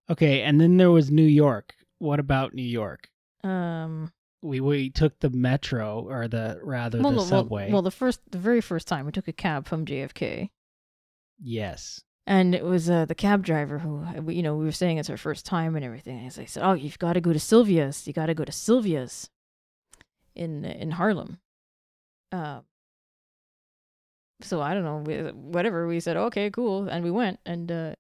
Okay, 0.10 0.42
and 0.42 0.60
then 0.60 0.76
there 0.78 0.92
was 0.92 1.10
New 1.10 1.22
York. 1.22 1.74
What 2.00 2.20
about 2.20 2.54
New 2.54 2.64
York? 2.64 3.10
Um. 3.44 4.12
We 4.42 4.60
we 4.60 4.90
took 4.90 5.20
the 5.20 5.30
metro 5.30 6.02
or 6.10 6.28
the 6.28 6.60
rather 6.64 7.00
Well, 7.02 7.12
the 7.12 7.18
well, 7.18 7.26
subway. 7.26 7.72
well, 7.72 7.82
the 7.84 7.92
first, 7.92 8.20
the 8.32 8.38
very 8.40 8.60
first 8.62 8.88
time, 8.88 9.06
we 9.06 9.12
took 9.12 9.28
a 9.28 9.34
cab 9.34 9.68
from 9.68 9.86
JFK, 9.86 10.50
yes. 11.40 12.02
and 12.26 12.56
it 12.56 12.64
was 12.66 12.90
uh, 12.90 13.06
the 13.06 13.14
cab 13.16 13.44
driver 13.44 13.78
who, 13.80 14.04
we- 14.22 14.36
you 14.36 14.42
know, 14.44 14.56
we 14.56 14.66
were 14.66 14.72
saying 14.72 14.98
it's 14.98 15.10
our 15.12 15.18
first 15.18 15.46
time 15.46 15.76
and 15.76 15.86
everything. 15.86 16.18
And 16.18 16.34
I 16.40 16.46
said, 16.46 16.64
"Oh, 16.64 16.74
you've 16.74 16.98
got 17.00 17.14
to 17.14 17.22
go 17.22 17.34
to 17.34 17.40
Sylvia's. 17.40 18.08
You 18.08 18.14
got 18.14 18.28
to 18.28 18.34
go 18.34 18.44
to 18.46 18.52
Sylvia's 18.52 19.30
in 20.36 20.66
in 20.66 20.92
Harlem." 20.92 21.40
Uh, 22.32 22.62
so 24.42 24.60
I 24.62 24.74
don't 24.74 24.84
know, 24.84 24.98
we, 25.06 25.18
whatever. 25.34 25.88
We 25.88 26.00
said, 26.00 26.18
"Okay, 26.18 26.50
cool," 26.50 26.88
and 26.88 27.04
we 27.04 27.12
went, 27.12 27.40
and 27.46 27.72
uh, 27.72 27.94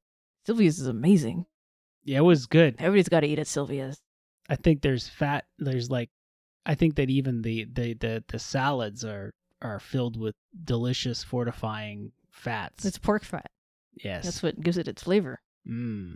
Sylvia's 0.47 0.79
is 0.79 0.87
amazing. 0.87 1.45
Yeah, 2.03 2.19
it 2.19 2.21
was 2.23 2.47
good. 2.47 2.75
Everybody's 2.79 3.09
got 3.09 3.19
to 3.19 3.27
eat 3.27 3.37
at 3.37 3.45
Sylvia's. 3.47 4.01
I 4.49 4.55
think 4.55 4.81
there's 4.81 5.07
fat. 5.07 5.45
There's 5.59 5.91
like, 5.91 6.09
I 6.65 6.75
think 6.75 6.95
that 6.95 7.09
even 7.09 7.41
the 7.41 7.65
the 7.71 7.93
the, 7.93 8.23
the 8.27 8.39
salads 8.39 9.03
are 9.03 9.33
are 9.61 9.79
filled 9.79 10.17
with 10.19 10.35
delicious 10.63 11.23
fortifying 11.23 12.11
fats. 12.31 12.85
It's 12.85 12.97
pork 12.97 13.23
fat. 13.23 13.49
yes. 13.93 14.23
That's 14.25 14.43
what 14.43 14.59
gives 14.61 14.77
it 14.77 14.87
its 14.87 15.03
flavor. 15.03 15.39
Mm, 15.67 16.15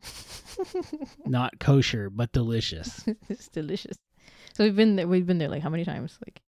not 1.26 1.58
kosher, 1.58 2.10
but 2.10 2.32
delicious. 2.32 3.04
it's 3.28 3.48
delicious. 3.48 3.96
So 4.54 4.64
we've 4.64 4.76
been 4.76 4.96
there. 4.96 5.08
We've 5.08 5.26
been 5.26 5.38
there 5.38 5.48
like 5.48 5.62
how 5.62 5.68
many 5.70 5.84
times? 5.84 6.18
Like 6.26 6.40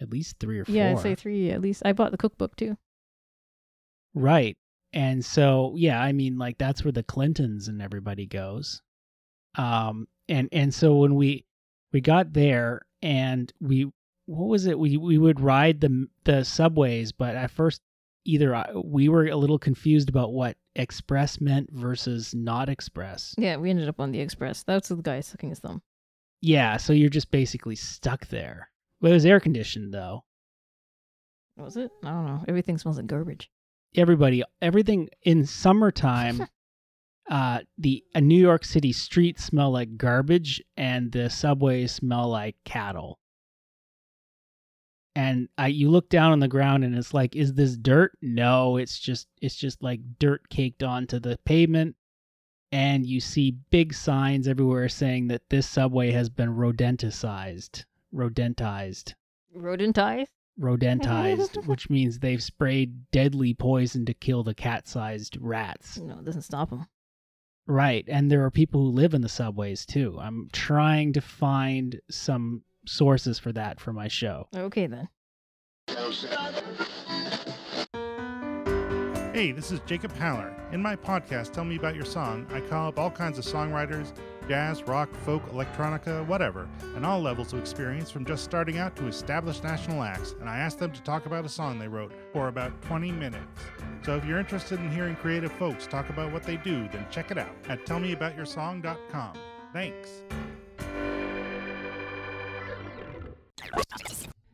At 0.00 0.10
least 0.10 0.36
three 0.38 0.58
or 0.58 0.64
four. 0.64 0.74
yeah, 0.74 0.90
I'd 0.90 1.00
say 1.00 1.14
three 1.14 1.50
at 1.50 1.60
least. 1.60 1.82
I 1.84 1.92
bought 1.92 2.10
the 2.12 2.18
cookbook 2.18 2.56
too. 2.56 2.76
Right. 4.14 4.56
And 4.92 5.24
so, 5.24 5.74
yeah, 5.76 6.00
I 6.00 6.12
mean, 6.12 6.38
like 6.38 6.58
that's 6.58 6.84
where 6.84 6.92
the 6.92 7.02
Clintons 7.02 7.68
and 7.68 7.82
everybody 7.82 8.26
goes. 8.26 8.80
Um, 9.56 10.06
and 10.28 10.48
and 10.52 10.72
so 10.72 10.96
when 10.96 11.14
we 11.14 11.44
we 11.92 12.00
got 12.00 12.32
there 12.32 12.82
and 13.02 13.52
we 13.60 13.90
what 14.26 14.48
was 14.48 14.66
it? 14.66 14.78
We 14.78 14.96
we 14.96 15.18
would 15.18 15.40
ride 15.40 15.80
the 15.80 16.06
the 16.24 16.44
subways, 16.44 17.12
but 17.12 17.34
at 17.36 17.50
first 17.50 17.80
either 18.24 18.54
I, 18.54 18.72
we 18.84 19.08
were 19.08 19.26
a 19.26 19.36
little 19.36 19.58
confused 19.58 20.08
about 20.08 20.32
what 20.32 20.56
express 20.76 21.40
meant 21.40 21.70
versus 21.72 22.34
not 22.34 22.68
express. 22.68 23.34
Yeah, 23.38 23.56
we 23.56 23.70
ended 23.70 23.88
up 23.88 24.00
on 24.00 24.12
the 24.12 24.20
express. 24.20 24.62
That's 24.62 24.88
the 24.90 24.96
guy 24.96 25.20
sucking 25.20 25.48
his 25.50 25.60
thumb. 25.60 25.82
Yeah, 26.40 26.76
so 26.76 26.92
you're 26.92 27.08
just 27.08 27.30
basically 27.30 27.74
stuck 27.74 28.28
there. 28.28 28.70
But 29.00 29.10
it 29.10 29.14
was 29.14 29.26
air 29.26 29.40
conditioned 29.40 29.94
though. 29.94 30.24
Was 31.56 31.76
it? 31.76 31.90
I 32.04 32.10
don't 32.10 32.26
know. 32.26 32.44
Everything 32.46 32.78
smells 32.78 32.98
like 32.98 33.06
garbage. 33.06 33.50
everybody 33.96 34.44
everything 34.60 35.08
in 35.22 35.46
summertime 35.46 36.46
uh 37.30 37.60
the 37.76 38.02
uh, 38.14 38.20
new 38.20 38.40
york 38.40 38.64
city 38.64 38.92
streets 38.92 39.44
smell 39.44 39.70
like 39.70 39.96
garbage 39.96 40.62
and 40.76 41.12
the 41.12 41.28
subways 41.28 41.92
smell 41.92 42.28
like 42.28 42.56
cattle 42.64 43.18
and 45.14 45.48
I, 45.58 45.66
you 45.66 45.90
look 45.90 46.10
down 46.10 46.30
on 46.30 46.38
the 46.38 46.46
ground 46.46 46.84
and 46.84 46.96
it's 46.96 47.12
like 47.12 47.34
is 47.34 47.54
this 47.54 47.76
dirt 47.76 48.12
no 48.22 48.76
it's 48.76 48.98
just 48.98 49.26
it's 49.42 49.56
just 49.56 49.82
like 49.82 50.00
dirt 50.18 50.48
caked 50.48 50.82
onto 50.82 51.18
the 51.18 51.38
pavement 51.44 51.96
and 52.70 53.04
you 53.04 53.20
see 53.20 53.56
big 53.70 53.94
signs 53.94 54.46
everywhere 54.46 54.88
saying 54.88 55.28
that 55.28 55.48
this 55.50 55.66
subway 55.66 56.12
has 56.12 56.28
been 56.28 56.54
rodenticized 56.54 57.84
rodentized 58.14 59.14
Rodentized? 59.54 60.26
rodentized, 60.60 61.66
which 61.66 61.88
means 61.88 62.18
they've 62.18 62.42
sprayed 62.42 63.10
deadly 63.10 63.54
poison 63.54 64.04
to 64.06 64.14
kill 64.14 64.42
the 64.42 64.54
cat-sized 64.54 65.38
rats. 65.40 65.98
No, 65.98 66.18
it 66.18 66.24
doesn't 66.24 66.42
stop 66.42 66.70
him. 66.70 66.86
Right, 67.68 68.06
and 68.08 68.30
there 68.30 68.46
are 68.46 68.50
people 68.50 68.80
who 68.80 68.90
live 68.92 69.12
in 69.12 69.20
the 69.20 69.28
subways 69.28 69.84
too. 69.84 70.16
I'm 70.18 70.48
trying 70.54 71.12
to 71.12 71.20
find 71.20 72.00
some 72.10 72.62
sources 72.86 73.38
for 73.38 73.52
that 73.52 73.78
for 73.78 73.92
my 73.92 74.08
show. 74.08 74.48
Okay 74.56 74.86
then. 74.86 75.08
Hey, 79.34 79.52
this 79.52 79.70
is 79.70 79.80
Jacob 79.84 80.16
Haller. 80.16 80.56
In 80.72 80.80
my 80.80 80.96
podcast, 80.96 81.52
Tell 81.52 81.66
Me 81.66 81.76
About 81.76 81.94
Your 81.94 82.06
Song, 82.06 82.46
I 82.54 82.62
call 82.62 82.88
up 82.88 82.98
all 82.98 83.10
kinds 83.10 83.38
of 83.38 83.44
songwriters 83.44 84.16
jazz, 84.48 84.82
rock, 84.84 85.14
folk, 85.24 85.42
electronica, 85.52 86.26
whatever, 86.26 86.66
and 86.96 87.04
all 87.04 87.20
levels 87.20 87.52
of 87.52 87.58
experience 87.60 88.10
from 88.10 88.24
just 88.24 88.42
starting 88.42 88.78
out 88.78 88.96
to 88.96 89.06
established 89.06 89.62
national 89.62 90.02
acts, 90.02 90.34
and 90.40 90.48
I 90.48 90.58
ask 90.58 90.78
them 90.78 90.90
to 90.92 91.02
talk 91.02 91.26
about 91.26 91.44
a 91.44 91.48
song 91.48 91.78
they 91.78 91.88
wrote 91.88 92.12
for 92.32 92.48
about 92.48 92.80
20 92.82 93.12
minutes. 93.12 93.44
So 94.04 94.16
if 94.16 94.24
you're 94.24 94.38
interested 94.38 94.80
in 94.80 94.90
hearing 94.90 95.16
creative 95.16 95.52
folks 95.52 95.86
talk 95.86 96.08
about 96.08 96.32
what 96.32 96.42
they 96.42 96.56
do, 96.56 96.88
then 96.88 97.06
check 97.10 97.30
it 97.30 97.38
out 97.38 97.54
at 97.68 97.84
tellmeaboutyoursong.com. 97.84 99.32
Thanks. 99.72 100.22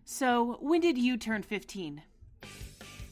So, 0.04 0.58
when 0.60 0.80
did 0.80 0.96
you 0.98 1.16
turn 1.16 1.42
15? 1.42 2.02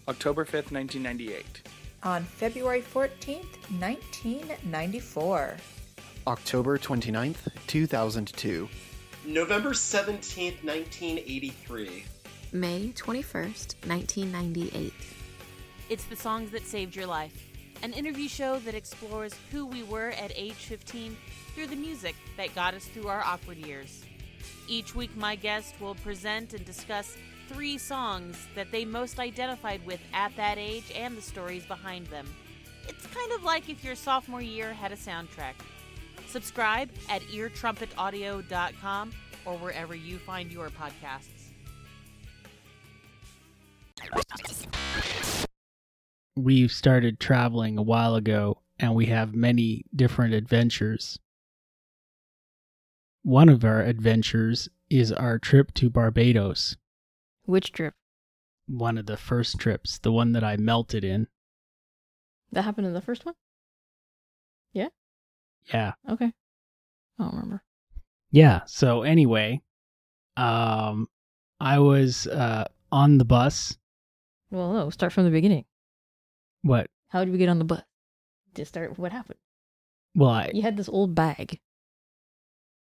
October 0.09 0.45
5th, 0.45 0.73
1998. 0.73 1.63
on 2.05 2.25
February 2.25 2.83
14th, 2.83 3.57
1994. 3.81 5.57
October 6.27 6.79
29th, 6.79 7.49
2002. 7.67 8.69
November 9.27 9.71
17th, 9.71 10.63
1983. 10.63 12.05
May 12.53 12.93
21st, 12.95 13.75
1998. 13.89 14.93
It's 15.89 16.05
the 16.05 16.15
songs 16.15 16.51
that 16.53 16.65
saved 16.65 16.95
your 16.95 17.07
life. 17.07 17.49
An 17.83 17.93
interview 17.93 18.29
show 18.29 18.61
that 18.61 18.75
explores 18.75 19.35
who 19.51 19.67
we 19.67 19.83
were 19.83 20.11
at 20.11 20.33
age 20.37 20.55
15 20.55 21.17
through 21.55 21.67
the 21.67 21.77
music 21.77 22.15
that 22.37 22.55
got 22.55 22.75
us 22.75 22.85
through 22.85 23.09
our 23.09 23.23
awkward 23.25 23.59
years. 23.59 24.05
Each 24.69 24.95
week, 24.95 25.17
my 25.17 25.35
guest 25.35 25.75
will 25.81 25.97
present 25.97 26.55
and 26.55 26.65
discuss 26.65 27.17
three 27.49 27.79
songs 27.79 28.39
that 28.55 28.71
they 28.71 28.85
most 28.85 29.19
identified 29.19 29.85
with 29.85 30.01
at 30.15 30.37
that 30.37 30.57
age 30.57 30.93
and 30.95 31.17
the 31.17 31.23
stories 31.23 31.67
behind 31.67 32.07
them. 32.07 32.27
It's 32.89 33.07
kind 33.09 33.33
of 33.33 33.43
like 33.43 33.69
if 33.69 33.83
your 33.83 33.97
sophomore 33.97 34.43
year 34.43 34.73
had 34.73 34.93
a 34.93 34.97
soundtrack. 34.97 35.55
Subscribe 36.33 36.89
at 37.11 37.21
eartrumpetaudio.com 37.23 39.13
or 39.45 39.59
wherever 39.59 39.95
you 39.95 40.19
find 40.19 40.51
your 40.51 40.71
podcasts. 40.71 41.51
We've 46.35 46.73
started 46.73 47.21
traveling 47.21 47.77
a 47.77 47.83
while 47.83 48.15
ago 48.15 48.63
and 48.79 48.95
we 48.95 49.07
have 49.07 49.35
many 49.35 49.85
different 49.95 50.33
adventures. 50.35 51.19
one 53.25 53.49
of 53.49 53.65
our 53.65 53.83
adventures 53.83 54.69
is 54.91 55.13
our 55.13 55.39
trip 55.39 55.73
to 55.75 55.89
Barbados. 55.91 56.77
Which 57.45 57.71
trip? 57.73 57.95
One 58.67 58.99
of 58.99 59.07
the 59.07 59.17
first 59.17 59.59
trips, 59.59 59.99
the 59.99 60.11
one 60.11 60.33
that 60.33 60.43
I 60.43 60.57
melted 60.57 61.05
in. 61.05 61.29
That 62.51 62.63
happened 62.63 62.87
in 62.87 62.95
the 62.95 63.01
first 63.01 63.25
one? 63.25 63.35
Yeah? 65.73 65.93
Okay. 66.11 66.33
I 67.19 67.23
don't 67.23 67.33
remember. 67.35 67.63
Yeah. 68.31 68.61
So 68.67 69.03
anyway, 69.03 69.61
um, 70.37 71.09
I 71.61 71.79
was 71.79 72.27
uh 72.27 72.65
on 72.91 73.19
the 73.19 73.25
bus. 73.25 73.77
Well, 74.51 74.73
no, 74.73 74.91
start 74.91 75.13
from 75.13 75.25
the 75.25 75.31
beginning. 75.31 75.65
What? 76.63 76.89
How 77.09 77.25
did 77.25 77.33
we 77.33 77.39
get 77.39 77.49
on 77.49 77.59
the 77.59 77.65
bus? 77.65 77.83
To 78.55 78.65
start, 78.65 78.99
what 78.99 79.13
happened? 79.13 79.39
Well, 80.15 80.29
I, 80.31 80.51
You 80.53 80.63
had 80.63 80.77
this 80.77 80.89
old 80.91 81.15
bag. 81.15 81.59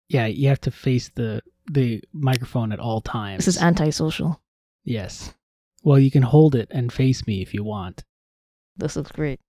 yeah, 0.08 0.26
you 0.26 0.48
have 0.48 0.60
to 0.62 0.70
face 0.70 1.10
the 1.10 1.42
the 1.70 2.02
microphone 2.12 2.72
at 2.72 2.80
all 2.80 3.00
times. 3.00 3.44
This 3.44 3.56
is 3.56 3.62
antisocial. 3.62 4.40
yes. 4.84 5.34
Well, 5.82 5.98
you 5.98 6.10
can 6.10 6.22
hold 6.22 6.54
it 6.54 6.68
and 6.70 6.92
face 6.92 7.26
me 7.26 7.40
if 7.40 7.54
you 7.54 7.64
want. 7.64 8.04
This 8.76 8.96
looks 8.96 9.12
great. 9.12 9.40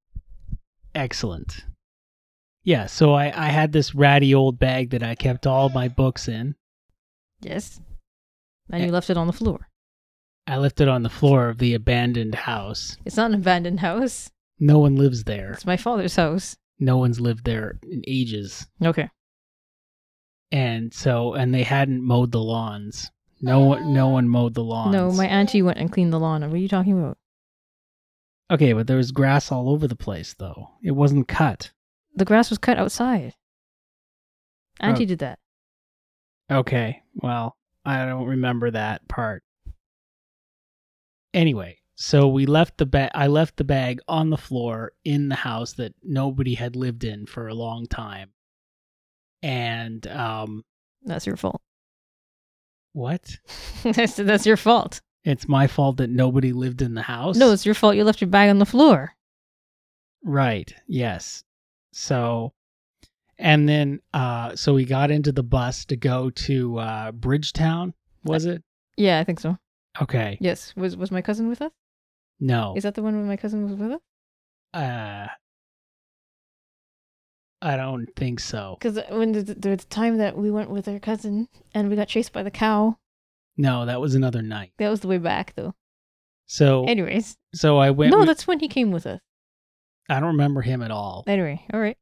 Excellent. 0.96 1.66
Yeah, 2.64 2.86
so 2.86 3.14
I, 3.14 3.26
I 3.36 3.50
had 3.50 3.72
this 3.72 3.96
ratty 3.96 4.36
old 4.36 4.60
bag 4.60 4.92
that 4.92 5.04
I 5.04 5.16
kept 5.16 5.48
all 5.48 5.70
my 5.70 5.88
books 5.88 6.28
in. 6.28 6.56
Yes. 7.42 7.80
And 8.70 8.84
you 8.84 8.92
left 8.92 9.10
it 9.10 9.18
on 9.18 9.28
the 9.28 9.34
floor. 9.34 9.68
I 10.48 10.58
left 10.58 10.82
it 10.82 10.88
on 10.88 11.04
the 11.04 11.10
floor 11.10 11.50
of 11.50 11.58
the 11.58 11.74
abandoned 11.74 12.36
house. 12.36 12.98
It's 13.06 13.18
not 13.18 13.32
an 13.32 13.36
abandoned 13.36 13.80
house. 13.80 14.30
No 14.60 14.80
one 14.80 14.96
lives 14.96 15.24
there. 15.24 15.54
It's 15.54 15.66
my 15.66 15.78
father's 15.78 16.16
house. 16.16 16.56
No 16.80 16.98
one's 16.98 17.20
lived 17.20 17.46
there 17.46 17.80
in 17.84 18.04
ages. 18.08 18.68
Okay. 18.84 19.10
And 20.52 20.94
so 20.94 21.34
and 21.34 21.54
they 21.54 21.64
hadn't 21.64 22.04
mowed 22.04 22.32
the 22.32 22.42
lawns. 22.42 23.10
No 23.42 23.62
one 23.62 23.94
no 23.94 24.10
one 24.10 24.28
mowed 24.30 24.54
the 24.54 24.64
lawns. 24.64 24.94
No, 24.94 25.12
my 25.12 25.26
auntie 25.26 25.62
went 25.62 25.80
and 25.80 25.92
cleaned 25.92 26.14
the 26.14 26.20
lawn. 26.20 26.42
What 26.42 26.54
are 26.54 26.58
you 26.58 26.68
talking 26.68 27.00
about? 27.00 27.18
Okay, 28.52 28.74
but 28.74 28.88
there 28.88 28.98
was 28.98 29.12
grass 29.12 29.52
all 29.52 29.70
over 29.70 29.88
the 29.88 29.96
place 29.96 30.36
though. 30.38 30.70
It 30.84 30.92
wasn't 30.92 31.28
cut. 31.28 31.72
The 32.16 32.26
grass 32.26 32.50
was 32.50 32.60
cut 32.60 32.78
outside. 32.78 33.34
Auntie 34.80 35.04
Oh. 35.04 35.08
did 35.08 35.20
that. 35.20 35.40
Okay. 36.52 37.02
Well, 37.16 37.56
I 37.86 38.06
don't 38.06 38.28
remember 38.28 38.72
that 38.72 39.08
part. 39.08 39.44
Anyway, 41.34 41.78
so 41.96 42.28
we 42.28 42.46
left 42.46 42.78
the 42.78 42.86
bag 42.86 43.12
I 43.14 43.28
left 43.28 43.58
the 43.58 43.64
bag 43.64 44.00
on 44.08 44.30
the 44.30 44.38
floor 44.38 44.92
in 45.06 45.30
the 45.30 45.36
house 45.36 45.74
that 45.74 45.94
nobody 46.04 46.56
had 46.56 46.76
lived 46.76 47.04
in 47.04 47.26
for 47.26 47.48
a 47.48 47.54
long 47.54 47.86
time. 47.88 48.32
And 49.42 50.06
um 50.08 50.64
That's 51.04 51.26
your 51.26 51.38
fault. 51.38 51.62
what? 52.94 53.38
Said 53.82 54.28
that's 54.28 54.46
your 54.46 54.58
fault. 54.58 55.02
It's 55.24 55.48
my 55.48 55.68
fault 55.68 55.98
that 55.98 56.10
nobody 56.10 56.52
lived 56.52 56.82
in 56.82 56.96
the 56.96 57.04
house? 57.04 57.38
No, 57.38 57.52
it's 57.52 57.66
your 57.66 57.76
fault. 57.76 57.96
You 57.96 58.04
left 58.04 58.22
your 58.22 58.30
bag 58.30 58.50
on 58.50 58.58
the 58.60 58.66
floor. 58.66 59.14
Right. 60.24 60.74
Yes. 60.88 61.44
So 61.94 62.54
and 63.38 63.68
then 63.68 64.00
uh 64.14 64.56
so 64.56 64.74
we 64.74 64.86
got 64.86 65.12
into 65.12 65.32
the 65.32 65.44
bus 65.44 65.86
to 65.86 65.96
go 65.96 66.30
to 66.30 66.78
uh 66.80 67.12
Bridgetown, 67.12 67.94
was 68.24 68.46
it? 68.46 68.64
Yeah, 68.98 69.20
I 69.20 69.24
think 69.24 69.40
so. 69.40 69.58
Okay. 70.02 70.38
Yes. 70.40 70.74
Was 70.76 70.96
was 70.96 71.12
my 71.12 71.22
cousin 71.22 71.50
with 71.50 71.62
us? 71.62 71.72
No. 72.40 72.74
Is 72.78 72.84
that 72.84 72.96
the 72.96 73.04
one 73.04 73.16
when 73.16 73.28
my 73.28 73.38
cousin 73.38 73.64
was 73.64 73.74
with 73.74 73.92
us? 73.94 74.02
Uh 74.74 75.28
I 77.64 77.76
don't 77.76 78.08
think 78.16 78.40
so. 78.40 78.78
Because 78.80 79.00
when 79.12 79.34
the, 79.34 79.44
the, 79.44 79.78
time 79.78 80.18
that 80.18 80.36
we 80.36 80.50
went 80.50 80.72
with 80.72 80.88
our 80.88 80.98
cousin 80.98 81.48
and 81.76 81.90
we 81.90 81.96
got 81.96 82.08
chased 82.08 82.34
by 82.34 82.42
the 82.42 82.50
cow, 82.50 82.98
No, 83.56 83.86
that 83.86 84.02
was 84.02 84.16
another 84.16 84.42
night. 84.42 84.72
that 84.80 84.90
was 84.90 85.02
the 85.02 85.08
way 85.08 85.20
back 85.20 85.54
though. 85.56 85.76
So 86.48 86.86
Anyways, 86.86 87.38
so 87.54 87.78
I 87.78 87.92
went 87.92 88.12
no, 88.12 88.20
with- 88.20 88.28
that's 88.28 88.48
when 88.48 88.60
he 88.60 88.68
came 88.68 88.92
with 88.92 89.06
us. 89.06 89.20
I 90.12 90.20
don't 90.20 90.34
remember 90.34 90.62
him 90.62 90.82
at 90.82 90.92
all. 90.92 91.24
Anyway, 91.26 91.66
all 91.74 91.80
right. 91.80 91.98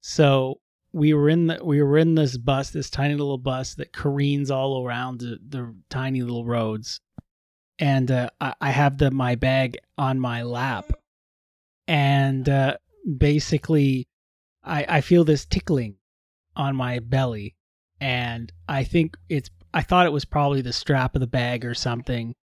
So 0.00 0.60
we 0.92 1.14
were 1.14 1.28
in 1.28 1.46
the 1.46 1.60
we 1.64 1.82
were 1.82 1.98
in 1.98 2.14
this 2.14 2.36
bus, 2.36 2.70
this 2.70 2.90
tiny 2.90 3.14
little 3.14 3.38
bus 3.38 3.74
that 3.74 3.92
careens 3.92 4.50
all 4.50 4.84
around 4.84 5.20
the, 5.20 5.38
the 5.46 5.74
tiny 5.88 6.22
little 6.22 6.44
roads, 6.44 7.00
and 7.78 8.10
uh, 8.10 8.30
I, 8.40 8.54
I 8.60 8.70
have 8.70 8.98
the 8.98 9.10
my 9.10 9.34
bag 9.34 9.78
on 9.96 10.18
my 10.18 10.42
lap, 10.42 10.90
and 11.86 12.48
uh, 12.48 12.78
basically, 13.16 14.08
I 14.64 14.86
I 14.88 15.00
feel 15.00 15.24
this 15.24 15.44
tickling 15.44 15.96
on 16.56 16.74
my 16.74 16.98
belly, 16.98 17.54
and 18.00 18.52
I 18.68 18.84
think 18.84 19.16
it's 19.28 19.50
I 19.72 19.82
thought 19.82 20.06
it 20.06 20.12
was 20.12 20.24
probably 20.24 20.62
the 20.62 20.72
strap 20.72 21.14
of 21.14 21.20
the 21.20 21.26
bag 21.26 21.64
or 21.64 21.74
something. 21.74 22.34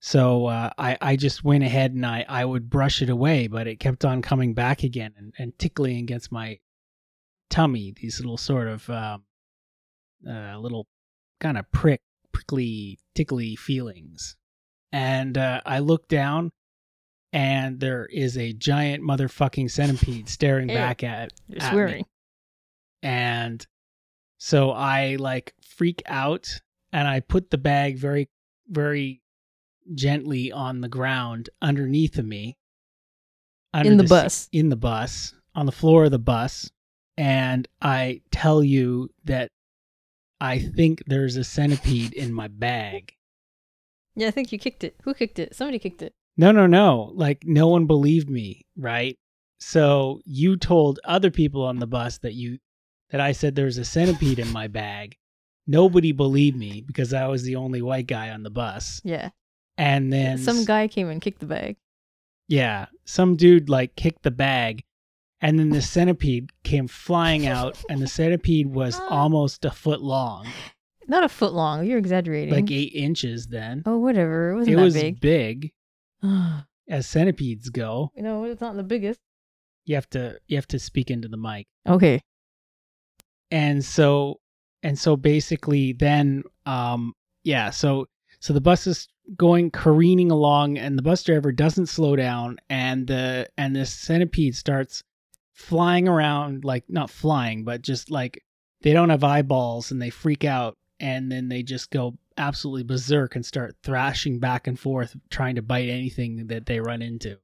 So 0.00 0.46
uh, 0.46 0.70
I 0.78 0.96
I 1.00 1.16
just 1.16 1.42
went 1.42 1.64
ahead 1.64 1.92
and 1.92 2.06
I 2.06 2.24
I 2.28 2.44
would 2.44 2.70
brush 2.70 3.02
it 3.02 3.10
away, 3.10 3.48
but 3.48 3.66
it 3.66 3.80
kept 3.80 4.04
on 4.04 4.22
coming 4.22 4.54
back 4.54 4.82
again 4.82 5.14
and, 5.16 5.34
and 5.38 5.58
tickling 5.58 5.98
against 5.98 6.30
my 6.30 6.58
tummy. 7.50 7.94
These 8.00 8.20
little 8.20 8.36
sort 8.36 8.68
of 8.68 8.88
um, 8.90 9.24
uh, 10.28 10.56
little 10.58 10.86
kind 11.40 11.58
of 11.58 11.70
prick 11.72 12.00
prickly 12.32 12.98
tickly 13.14 13.56
feelings, 13.56 14.36
and 14.92 15.36
uh, 15.36 15.62
I 15.66 15.80
look 15.80 16.06
down, 16.06 16.52
and 17.32 17.80
there 17.80 18.06
is 18.06 18.38
a 18.38 18.52
giant 18.52 19.02
motherfucking 19.02 19.70
centipede 19.70 20.28
staring 20.28 20.68
Ew. 20.68 20.76
back 20.76 21.02
at 21.02 21.32
You're 21.48 21.62
at 21.62 21.72
me 21.72 21.76
swearing. 21.76 22.04
and 23.02 23.66
so 24.38 24.70
I 24.70 25.16
like 25.16 25.54
freak 25.60 26.02
out 26.06 26.60
and 26.92 27.08
I 27.08 27.18
put 27.18 27.50
the 27.50 27.58
bag 27.58 27.98
very 27.98 28.28
very 28.68 29.22
gently 29.94 30.50
on 30.52 30.80
the 30.80 30.88
ground 30.88 31.50
underneath 31.62 32.18
of 32.18 32.24
me 32.26 32.56
In 33.74 33.96
the 33.96 34.06
se- 34.06 34.08
bus. 34.08 34.48
in 34.52 34.68
the 34.68 34.76
bus 34.76 35.34
on 35.54 35.66
the 35.66 35.72
floor 35.72 36.04
of 36.04 36.10
the 36.10 36.18
bus 36.18 36.70
and 37.16 37.66
I 37.82 38.22
tell 38.30 38.62
you 38.62 39.10
that 39.24 39.50
I 40.40 40.58
think 40.60 41.02
there's 41.06 41.36
a 41.36 41.42
centipede 41.44 42.12
in 42.12 42.32
my 42.32 42.46
bag. 42.48 43.12
Yeah, 44.14 44.28
I 44.28 44.30
think 44.30 44.52
you 44.52 44.58
kicked 44.58 44.84
it. 44.84 44.94
Who 45.02 45.14
kicked 45.14 45.38
it? 45.40 45.54
Somebody 45.54 45.78
kicked 45.80 46.00
it. 46.02 46.12
No, 46.36 46.52
no, 46.52 46.66
no. 46.68 47.10
Like 47.14 47.42
no 47.44 47.66
one 47.68 47.86
believed 47.86 48.30
me, 48.30 48.64
right? 48.76 49.16
So 49.58 50.20
you 50.24 50.56
told 50.56 51.00
other 51.04 51.32
people 51.32 51.64
on 51.64 51.80
the 51.80 51.86
bus 51.88 52.18
that 52.18 52.34
you 52.34 52.58
that 53.10 53.20
I 53.20 53.32
said 53.32 53.54
there's 53.56 53.78
a 53.78 53.84
centipede 53.84 54.38
in 54.38 54.52
my 54.52 54.68
bag. 54.68 55.16
Nobody 55.66 56.12
believed 56.12 56.56
me 56.56 56.82
because 56.86 57.12
I 57.12 57.26
was 57.26 57.42
the 57.42 57.56
only 57.56 57.82
white 57.82 58.06
guy 58.06 58.30
on 58.30 58.42
the 58.44 58.50
bus. 58.50 59.00
Yeah. 59.02 59.30
And 59.78 60.12
then 60.12 60.36
Some 60.38 60.64
guy 60.64 60.88
came 60.88 61.08
and 61.08 61.20
kicked 61.22 61.38
the 61.40 61.46
bag. 61.46 61.76
yeah, 62.48 62.86
some 63.04 63.36
dude 63.36 63.68
like 63.70 63.94
kicked 63.96 64.22
the 64.24 64.30
bag 64.30 64.82
and 65.40 65.56
then 65.58 65.70
the 65.70 65.80
centipede 65.80 66.50
came 66.64 66.88
flying 66.88 67.46
out 67.46 67.80
and 67.88 68.02
the 68.02 68.06
centipede 68.18 68.66
was 68.66 69.00
almost 69.08 69.64
a 69.64 69.70
foot 69.70 70.02
long, 70.02 70.46
Not 71.06 71.22
a 71.22 71.28
foot 71.28 71.52
long. 71.52 71.86
You're 71.86 71.98
exaggerating. 71.98 72.52
like 72.52 72.70
8 72.70 72.74
inches 72.92 73.46
then. 73.46 73.82
oh, 73.86 73.98
whatever. 73.98 74.50
It 74.50 74.56
wasn't 74.56 74.72
it 74.72 74.76
that 74.76 74.82
was 74.82 74.94
big. 74.94 75.20
big 75.20 75.72
as 76.88 77.06
centipedes 77.06 77.68
go. 77.70 78.10
You 78.16 78.22
know, 78.24 78.44
it's 78.44 78.60
not 78.60 78.74
the 78.76 78.82
biggest. 78.82 79.20
You 79.84 79.94
have 79.94 80.10
to 80.10 80.38
you 80.48 80.56
have 80.56 80.68
to 80.68 80.78
speak 80.80 81.10
into 81.10 81.28
the 81.28 81.36
mic. 81.38 81.66
Okay. 81.88 82.20
and 83.50 83.84
so 83.84 84.40
and 84.82 84.98
so 84.98 85.16
basically 85.16 85.92
then 85.92 86.42
um 86.66 87.14
yeah 87.44 87.70
so 87.70 88.06
so 88.40 88.52
the 88.52 88.60
bus 88.60 88.86
is 88.86 89.08
going 89.36 89.70
careening 89.70 90.30
along 90.30 90.78
and 90.78 90.96
the 90.96 91.02
bus 91.02 91.22
driver 91.22 91.52
doesn't 91.52 91.86
slow 91.86 92.16
down 92.16 92.58
and 92.70 93.06
the 93.06 93.48
and 93.58 93.76
this 93.76 93.92
centipede 93.92 94.56
starts 94.56 95.02
flying 95.52 96.08
around 96.08 96.64
like 96.64 96.84
not 96.88 97.10
flying 97.10 97.64
but 97.64 97.82
just 97.82 98.10
like 98.10 98.42
they 98.82 98.92
don't 98.92 99.10
have 99.10 99.24
eyeballs 99.24 99.90
and 99.90 100.00
they 100.00 100.10
freak 100.10 100.44
out 100.44 100.76
and 101.00 101.30
then 101.30 101.48
they 101.48 101.62
just 101.62 101.90
go 101.90 102.16
absolutely 102.36 102.84
berserk 102.84 103.34
and 103.36 103.44
start 103.44 103.76
thrashing 103.82 104.38
back 104.38 104.66
and 104.66 104.78
forth 104.78 105.16
trying 105.30 105.56
to 105.56 105.62
bite 105.62 105.88
anything 105.88 106.46
that 106.46 106.64
they 106.66 106.80
run 106.80 107.02
into 107.02 107.36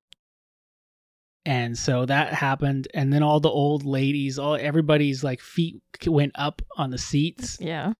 and 1.44 1.77
so 1.77 2.07
that 2.07 2.33
happened 2.33 2.88
and 2.94 3.12
then 3.12 3.23
all 3.23 3.40
the 3.40 3.49
old 3.51 3.85
ladies 3.85 4.38
all 4.38 4.55
everybody's 4.55 5.23
like 5.23 5.40
feet 5.40 5.83
went 6.07 6.33
up 6.37 6.62
on 6.77 6.90
the 6.90 6.99
seats 6.99 7.59
Yeah. 7.61 7.92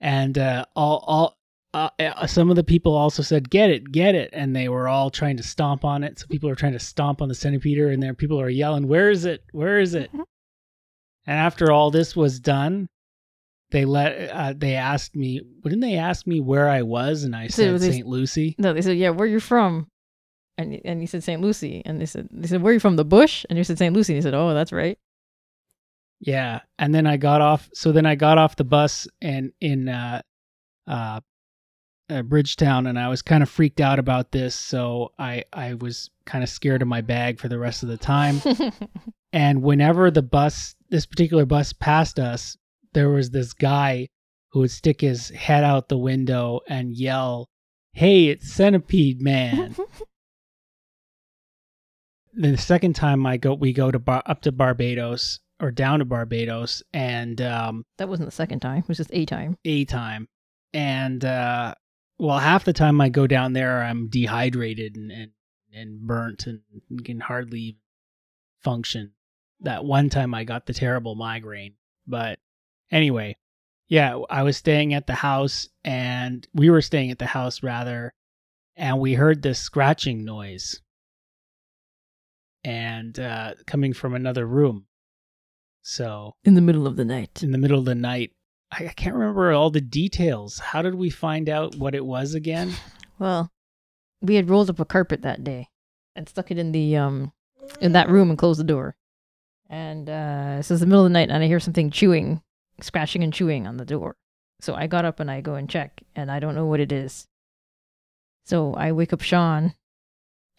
and 0.00 0.38
uh 0.38 0.64
all 0.74 1.04
all 1.06 1.37
uh, 1.74 1.90
uh, 1.98 2.26
some 2.26 2.50
of 2.50 2.56
the 2.56 2.64
people 2.64 2.94
also 2.94 3.22
said 3.22 3.50
get 3.50 3.70
it 3.70 3.92
get 3.92 4.14
it 4.14 4.30
and 4.32 4.54
they 4.56 4.68
were 4.68 4.88
all 4.88 5.10
trying 5.10 5.36
to 5.36 5.42
stomp 5.42 5.84
on 5.84 6.02
it 6.02 6.18
so 6.18 6.26
people 6.28 6.48
are 6.48 6.54
trying 6.54 6.72
to 6.72 6.78
stomp 6.78 7.20
on 7.20 7.28
the 7.28 7.34
centipede 7.34 7.78
and 7.78 8.02
there 8.02 8.14
people 8.14 8.40
are 8.40 8.48
yelling 8.48 8.88
where 8.88 9.10
is 9.10 9.24
it 9.24 9.42
where 9.52 9.78
is 9.78 9.94
it 9.94 10.10
and 10.12 10.24
after 11.26 11.70
all 11.70 11.90
this 11.90 12.16
was 12.16 12.40
done 12.40 12.88
they 13.70 13.84
let 13.84 14.30
uh, 14.30 14.54
they 14.56 14.74
asked 14.74 15.14
me 15.14 15.42
didn't 15.62 15.80
they 15.80 15.96
ask 15.96 16.26
me 16.26 16.40
where 16.40 16.68
i 16.68 16.80
was 16.80 17.22
and 17.24 17.36
i 17.36 17.48
So 17.48 17.76
said 17.76 17.92
st 17.92 18.06
lucy 18.06 18.54
No, 18.58 18.72
they 18.72 18.82
said, 18.82 18.96
yeah, 18.96 19.10
where 19.10 19.28
you 19.28 19.40
from? 19.40 19.88
And 20.56 20.80
and 20.84 21.00
you 21.00 21.06
said 21.06 21.22
St. 21.22 21.40
Lucy. 21.40 21.82
And 21.86 22.00
they 22.00 22.06
said, 22.06 22.28
they 22.32 22.48
said, 22.48 22.62
where 22.62 22.72
you 22.72 22.80
from? 22.80 22.96
The 22.96 23.04
bush? 23.04 23.46
And 23.48 23.56
you 23.56 23.62
said 23.62 23.78
St. 23.78 23.94
Lucy. 23.94 24.14
And 24.14 24.16
he 24.18 24.22
said, 24.22 24.34
oh, 24.34 24.54
that's 24.54 24.72
right. 24.72 24.98
Yeah, 26.20 26.62
and 26.80 26.92
then 26.92 27.06
I 27.06 27.16
got 27.16 27.40
off. 27.40 27.70
So 27.74 27.92
then 27.92 28.04
I 28.06 28.16
got 28.16 28.38
off 28.38 28.56
the 28.56 28.64
bus 28.64 29.06
and 29.20 29.52
in 29.60 29.88
uh, 29.88 30.20
uh, 30.88 31.20
uh, 32.10 32.22
Bridgetown, 32.22 32.86
and 32.86 32.98
I 32.98 33.08
was 33.08 33.22
kind 33.22 33.42
of 33.42 33.50
freaked 33.50 33.80
out 33.80 33.98
about 33.98 34.32
this. 34.32 34.54
So 34.54 35.12
I 35.18 35.44
I 35.52 35.74
was 35.74 36.10
kind 36.24 36.42
of 36.42 36.50
scared 36.50 36.82
of 36.82 36.88
my 36.88 37.00
bag 37.00 37.38
for 37.38 37.48
the 37.48 37.58
rest 37.58 37.82
of 37.82 37.88
the 37.88 37.96
time. 37.96 38.40
and 39.32 39.62
whenever 39.62 40.10
the 40.10 40.22
bus, 40.22 40.74
this 40.90 41.06
particular 41.06 41.44
bus 41.46 41.72
passed 41.72 42.18
us, 42.18 42.56
there 42.94 43.10
was 43.10 43.30
this 43.30 43.52
guy 43.52 44.08
who 44.52 44.60
would 44.60 44.70
stick 44.70 45.00
his 45.00 45.28
head 45.30 45.64
out 45.64 45.88
the 45.88 45.98
window 45.98 46.60
and 46.68 46.94
yell, 46.96 47.48
"Hey, 47.92 48.26
it's 48.26 48.52
Centipede 48.52 49.20
Man!" 49.20 49.76
then 52.34 52.52
the 52.52 52.58
second 52.58 52.94
time 52.94 53.26
I 53.26 53.36
go, 53.36 53.54
we 53.54 53.72
go 53.72 53.90
to 53.90 53.98
bar, 53.98 54.22
up 54.26 54.42
to 54.42 54.52
Barbados 54.52 55.40
or 55.60 55.70
down 55.70 55.98
to 55.98 56.04
Barbados, 56.04 56.82
and 56.92 57.40
um, 57.40 57.84
That 57.98 58.08
wasn't 58.08 58.28
the 58.28 58.34
second 58.34 58.60
time. 58.60 58.78
It 58.78 58.88
was 58.88 58.96
just 58.96 59.10
a 59.12 59.26
time. 59.26 59.58
a 59.64 59.84
time, 59.84 60.28
and 60.72 61.24
uh, 61.24 61.74
well, 62.18 62.38
half 62.38 62.64
the 62.64 62.72
time 62.72 63.00
I 63.00 63.08
go 63.08 63.26
down 63.26 63.52
there, 63.52 63.82
I'm 63.82 64.08
dehydrated 64.08 64.96
and 64.96 65.10
and, 65.12 65.30
and 65.72 66.00
burnt 66.00 66.46
and 66.46 66.60
can 67.04 67.20
hardly 67.20 67.78
function. 68.60 69.12
That 69.60 69.84
one 69.84 70.08
time 70.08 70.34
I 70.34 70.44
got 70.44 70.66
the 70.66 70.72
terrible 70.72 71.14
migraine, 71.14 71.74
but 72.06 72.38
anyway, 72.90 73.36
yeah, 73.88 74.18
I 74.30 74.42
was 74.42 74.56
staying 74.56 74.94
at 74.94 75.06
the 75.06 75.14
house, 75.14 75.68
and 75.84 76.46
we 76.54 76.70
were 76.70 76.82
staying 76.82 77.10
at 77.10 77.18
the 77.18 77.26
house 77.26 77.62
rather, 77.62 78.14
and 78.76 79.00
we 79.00 79.14
heard 79.14 79.42
this 79.42 79.58
scratching 79.58 80.24
noise 80.24 80.80
and 82.64 83.18
uh, 83.18 83.54
coming 83.66 83.92
from 83.92 84.14
another 84.14 84.46
room. 84.46 84.86
So 85.82 86.34
In 86.44 86.54
the 86.54 86.60
middle 86.60 86.86
of 86.86 86.96
the 86.96 87.04
night. 87.04 87.42
in 87.42 87.50
the 87.52 87.58
middle 87.58 87.78
of 87.78 87.84
the 87.84 87.94
night, 87.94 88.32
I, 88.70 88.88
can't 88.88 89.14
remember 89.14 89.52
all 89.52 89.70
the 89.70 89.80
details. 89.80 90.58
How 90.58 90.82
did 90.82 90.94
we 90.94 91.10
find 91.10 91.48
out 91.48 91.74
what 91.76 91.94
it 91.94 92.04
was 92.04 92.34
again? 92.34 92.72
Well, 93.20 93.50
we 94.20 94.36
had 94.36 94.48
rolled 94.48 94.70
up 94.70 94.78
a 94.78 94.84
carpet 94.84 95.22
that 95.22 95.42
day 95.42 95.70
and 96.14 96.28
stuck 96.28 96.52
it 96.52 96.58
in 96.58 96.70
the 96.70 96.96
um 96.96 97.32
in 97.80 97.90
that 97.90 98.08
room 98.08 98.30
and 98.30 98.38
closed 98.38 98.60
the 98.60 98.64
door. 98.64 98.94
And 99.68 100.08
uh 100.08 100.62
so 100.62 100.74
it's 100.74 100.80
the 100.80 100.86
middle 100.86 101.04
of 101.04 101.10
the 101.10 101.14
night 101.14 101.28
and 101.28 101.42
I 101.42 101.48
hear 101.48 101.58
something 101.58 101.90
chewing, 101.90 102.42
scratching 102.80 103.24
and 103.24 103.32
chewing 103.34 103.66
on 103.66 103.76
the 103.76 103.84
door. 103.84 104.14
So 104.60 104.76
I 104.76 104.86
got 104.86 105.04
up 105.04 105.18
and 105.18 105.28
I 105.28 105.40
go 105.40 105.54
and 105.56 105.68
check 105.68 106.00
and 106.14 106.30
I 106.30 106.38
don't 106.38 106.54
know 106.54 106.66
what 106.66 106.78
it 106.78 106.92
is. 106.92 107.26
So 108.46 108.74
I 108.74 108.92
wake 108.92 109.12
up 109.12 109.20
Sean 109.20 109.74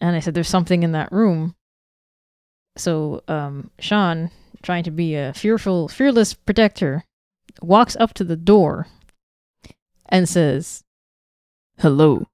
and 0.02 0.14
I 0.14 0.20
said 0.20 0.34
there's 0.34 0.46
something 0.46 0.82
in 0.82 0.92
that 0.92 1.12
room. 1.12 1.54
So 2.76 3.22
um 3.26 3.70
Sean, 3.78 4.30
trying 4.62 4.84
to 4.84 4.90
be 4.90 5.14
a 5.14 5.32
fearful 5.32 5.88
fearless 5.88 6.34
protector, 6.34 7.04
walks 7.62 7.96
up 7.96 8.14
to 8.14 8.24
the 8.24 8.36
door 8.36 8.86
and 10.08 10.28
says, 10.28 10.84
"Hello." 11.78 12.26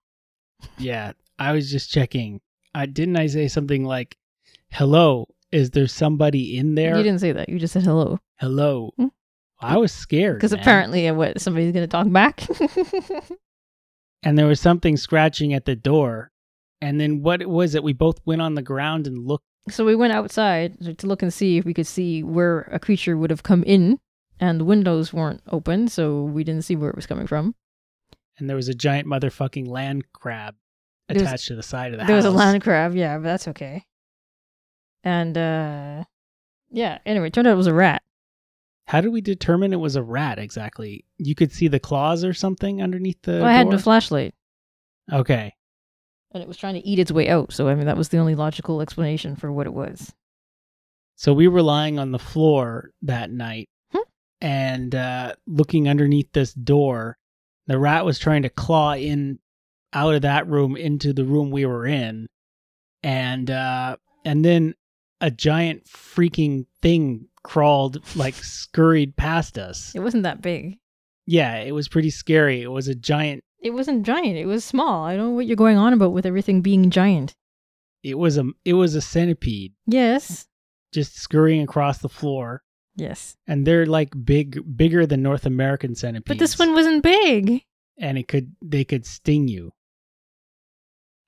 yeah, 0.78 1.12
I 1.38 1.52
was 1.52 1.70
just 1.70 1.90
checking. 1.90 2.40
I 2.74 2.86
didn't 2.86 3.16
I 3.16 3.26
say 3.26 3.48
something 3.48 3.84
like, 3.84 4.16
"Hello, 4.70 5.28
is 5.52 5.70
there 5.70 5.86
somebody 5.86 6.56
in 6.56 6.74
there?" 6.74 6.96
You 6.96 7.02
didn't 7.02 7.20
say 7.20 7.32
that. 7.32 7.48
You 7.48 7.58
just 7.58 7.72
said 7.72 7.82
hello. 7.84 8.18
Hello. 8.38 8.92
Hmm? 8.96 9.06
I 9.58 9.78
was 9.78 9.90
scared 9.92 10.36
Because 10.36 10.52
apparently, 10.52 11.10
what 11.12 11.40
somebody's 11.40 11.72
gonna 11.72 11.86
talk 11.86 12.10
back. 12.12 12.46
and 14.22 14.38
there 14.38 14.46
was 14.46 14.60
something 14.60 14.96
scratching 14.96 15.54
at 15.54 15.64
the 15.64 15.76
door. 15.76 16.30
And 16.82 17.00
then 17.00 17.22
what 17.22 17.44
was 17.46 17.74
it? 17.74 17.82
We 17.82 17.94
both 17.94 18.18
went 18.26 18.42
on 18.42 18.54
the 18.54 18.62
ground 18.62 19.06
and 19.06 19.26
looked. 19.26 19.46
so 19.70 19.84
we 19.84 19.96
went 19.96 20.12
outside 20.12 20.98
to 20.98 21.06
look 21.06 21.22
and 21.22 21.32
see 21.32 21.56
if 21.56 21.64
we 21.64 21.72
could 21.72 21.86
see 21.86 22.22
where 22.22 22.68
a 22.72 22.78
creature 22.78 23.16
would 23.16 23.30
have 23.30 23.42
come 23.42 23.62
in, 23.64 23.98
and 24.40 24.60
the 24.60 24.64
windows 24.64 25.12
weren't 25.12 25.42
open, 25.48 25.88
so 25.88 26.22
we 26.22 26.44
didn't 26.44 26.64
see 26.64 26.76
where 26.76 26.90
it 26.90 26.96
was 26.96 27.06
coming 27.06 27.26
from. 27.26 27.54
and 28.38 28.48
there 28.48 28.56
was 28.56 28.68
a 28.68 28.74
giant 28.74 29.06
motherfucking 29.08 29.66
land 29.66 30.04
crab 30.12 30.54
There 31.08 31.16
attached 31.22 31.46
to 31.48 31.54
the 31.56 31.62
side 31.62 31.92
of 31.94 32.00
the 32.00 32.06
there 32.06 32.16
house. 32.16 32.24
was 32.24 32.34
a 32.34 32.36
land 32.36 32.62
crab, 32.62 32.94
yeah, 32.94 33.16
but 33.16 33.24
that's 33.24 33.48
okay. 33.48 33.84
And 35.04 35.36
uh 35.38 36.04
yeah, 36.70 36.98
anyway, 37.06 37.28
it 37.28 37.32
turned 37.32 37.46
out 37.46 37.52
it 37.52 37.56
was 37.56 37.66
a 37.68 37.74
rat. 37.74 38.02
How 38.88 39.00
did 39.00 39.12
we 39.12 39.20
determine 39.20 39.72
it 39.72 39.76
was 39.80 39.96
a 39.96 40.02
rat 40.02 40.38
exactly? 40.38 41.04
You 41.18 41.34
could 41.34 41.52
see 41.52 41.68
the 41.68 41.80
claws 41.80 42.24
or 42.24 42.34
something 42.34 42.82
underneath 42.82 43.20
the. 43.22 43.32
Well, 43.32 43.44
I 43.44 43.52
had 43.52 43.68
no 43.68 43.78
flashlight, 43.78 44.34
Okay. 45.12 45.54
and 46.32 46.42
it 46.42 46.48
was 46.48 46.56
trying 46.56 46.74
to 46.74 46.86
eat 46.86 46.98
its 46.98 47.10
way 47.12 47.28
out. 47.28 47.52
So 47.52 47.68
I 47.68 47.74
mean, 47.74 47.86
that 47.86 47.96
was 47.96 48.10
the 48.10 48.18
only 48.18 48.34
logical 48.34 48.80
explanation 48.80 49.34
for 49.36 49.50
what 49.50 49.66
it 49.66 49.72
was. 49.74 50.12
So 51.16 51.32
we 51.32 51.48
were 51.48 51.62
lying 51.62 51.98
on 51.98 52.12
the 52.12 52.18
floor 52.18 52.90
that 53.02 53.30
night. 53.30 53.68
And 54.40 54.94
uh, 54.94 55.34
looking 55.46 55.88
underneath 55.88 56.32
this 56.32 56.52
door. 56.52 57.18
The 57.66 57.78
rat 57.78 58.04
was 58.04 58.18
trying 58.18 58.42
to 58.42 58.48
claw 58.48 58.94
in 58.94 59.38
out 59.92 60.14
of 60.14 60.22
that 60.22 60.46
room 60.46 60.76
into 60.76 61.12
the 61.12 61.24
room 61.24 61.50
we 61.50 61.66
were 61.66 61.86
in, 61.86 62.28
and 63.02 63.50
uh, 63.50 63.96
and 64.24 64.44
then 64.44 64.74
a 65.20 65.30
giant 65.30 65.84
freaking 65.86 66.66
thing 66.82 67.26
crawled 67.42 68.02
like 68.16 68.34
scurried 68.34 69.16
past 69.16 69.58
us. 69.58 69.92
It 69.94 70.00
wasn't 70.00 70.24
that 70.24 70.42
big. 70.42 70.78
Yeah, 71.26 71.56
it 71.56 71.72
was 71.72 71.88
pretty 71.88 72.10
scary. 72.10 72.62
It 72.62 72.68
was 72.70 72.86
a 72.88 72.94
giant. 72.94 73.42
It 73.60 73.70
wasn't 73.70 74.06
giant. 74.06 74.36
It 74.36 74.46
was 74.46 74.64
small. 74.64 75.04
I 75.04 75.16
don't 75.16 75.26
know 75.30 75.34
what 75.34 75.46
you're 75.46 75.56
going 75.56 75.76
on 75.78 75.92
about 75.92 76.12
with 76.12 76.26
everything 76.26 76.60
being 76.60 76.90
giant. 76.90 77.34
It 78.04 78.16
was 78.18 78.38
a 78.38 78.44
it 78.64 78.74
was 78.74 78.94
a 78.94 79.00
centipede 79.00 79.72
Yes. 79.86 80.46
just 80.94 81.16
scurrying 81.16 81.62
across 81.62 81.98
the 81.98 82.08
floor, 82.08 82.62
Yes. 82.96 83.36
and 83.46 83.66
they're 83.66 83.84
like 83.86 84.10
big, 84.24 84.76
bigger 84.76 85.04
than 85.06 85.22
North 85.22 85.44
American 85.46 85.94
centipedes. 85.94 86.28
But 86.28 86.38
this 86.38 86.58
one 86.58 86.72
wasn't 86.72 87.02
big. 87.02 87.62
and 87.98 88.16
it 88.18 88.26
could 88.26 88.56
they 88.62 88.84
could 88.84 89.04
sting 89.06 89.48
you, 89.48 89.72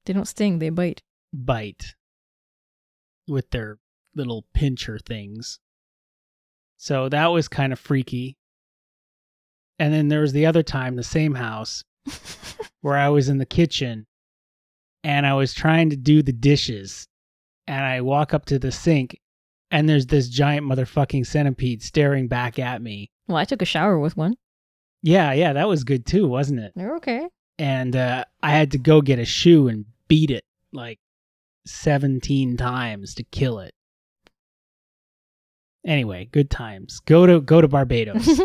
They 0.07 0.13
don't 0.15 0.25
sting, 0.27 0.59
they 0.59 0.71
bite. 0.71 1.03
bite 1.33 1.95
with 3.27 3.51
their 3.51 3.79
little 4.15 4.47
pincher 4.55 4.99
things. 4.99 5.59
So 6.79 7.09
that 7.11 7.27
was 7.27 7.49
kind 7.49 7.73
of 7.73 7.79
freaky. 7.79 8.37
And 9.79 9.93
then 9.93 10.09
there 10.09 10.21
was 10.23 10.33
the 10.33 10.47
other 10.47 10.63
time, 10.63 10.97
the 10.97 11.03
same 11.03 11.35
house, 11.35 11.85
where 12.81 12.97
I 12.97 13.11
was 13.11 13.29
in 13.29 13.39
the 13.39 13.47
kitchen 13.47 14.07
and 15.05 15.27
I 15.27 15.35
was 15.35 15.53
trying 15.55 15.91
to 15.91 15.97
do 15.97 16.23
the 16.23 16.33
dishes. 16.33 17.07
And 17.67 17.85
I 17.85 18.01
walk 18.01 18.33
up 18.33 18.47
to 18.47 18.59
the 18.59 18.73
sink 18.73 19.21
and 19.71 19.89
there's 19.89 20.07
this 20.07 20.29
giant 20.29 20.67
motherfucking 20.67 21.27
centipede 21.27 21.83
staring 21.83 22.29
back 22.29 22.59
at 22.59 22.83
me. 22.83 23.11
Well, 23.27 23.37
I 23.37 23.45
took 23.45 23.63
a 23.63 23.67
shower 23.67 23.99
with 23.99 24.17
one. 24.17 24.35
Yeah, 25.03 25.33
yeah, 25.33 25.53
that 25.53 25.69
was 25.69 25.85
good 25.85 26.07
too, 26.07 26.27
wasn't 26.27 26.61
it? 26.61 26.73
They're 26.75 26.97
okay. 26.97 27.29
And 27.59 27.95
uh, 27.95 28.25
I 28.43 28.51
had 28.51 28.73
to 28.73 28.79
go 28.79 29.01
get 29.01 29.19
a 29.19 29.25
shoe 29.25 29.69
and 29.69 29.85
beat 30.09 30.31
it 30.31 30.45
like 30.73 30.99
17 31.67 32.57
times 32.57 33.15
to 33.15 33.25
kill 33.25 33.61
it. 33.61 33.75
Anyway, 35.87 36.29
good 36.33 36.51
times. 36.51 37.01
Go 37.07 37.27
to 37.27 37.41
go 37.41 37.61
to 37.61 37.69
Barbados. 37.69 38.29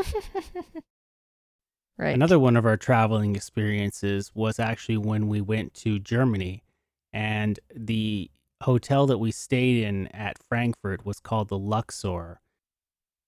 right. 1.97 2.13
Another 2.13 2.39
one 2.39 2.55
of 2.55 2.65
our 2.65 2.77
traveling 2.77 3.35
experiences 3.35 4.31
was 4.33 4.59
actually 4.59 4.97
when 4.97 5.27
we 5.27 5.41
went 5.41 5.73
to 5.75 5.99
Germany, 5.99 6.63
and 7.11 7.59
the 7.75 8.29
hotel 8.63 9.05
that 9.07 9.17
we 9.17 9.31
stayed 9.31 9.83
in 9.83 10.07
at 10.07 10.41
Frankfurt 10.41 11.05
was 11.05 11.19
called 11.19 11.49
the 11.49 11.57
Luxor. 11.57 12.41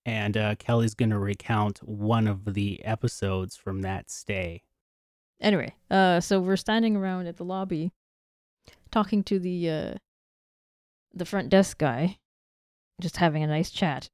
And 0.06 0.38
uh, 0.38 0.56
Kelly's 0.56 0.94
going 0.94 1.10
to 1.10 1.20
recount 1.20 1.80
one 1.80 2.28
of 2.28 2.54
the 2.54 2.84
episodes 2.86 3.56
from 3.56 3.82
that 3.82 4.10
stay. 4.10 4.64
Anyway, 5.42 5.76
uh, 5.90 6.20
so 6.20 6.40
we're 6.40 6.56
standing 6.56 6.96
around 6.96 7.28
at 7.28 7.38
the 7.38 7.44
lobby, 7.44 7.92
talking 8.92 9.24
to 9.24 9.40
the 9.40 9.70
uh, 9.70 9.94
the 11.14 11.26
front 11.26 11.50
desk 11.50 11.78
guy, 11.78 12.18
just 13.02 13.18
having 13.18 13.44
a 13.44 13.48
nice 13.48 13.70
chat, 13.70 14.10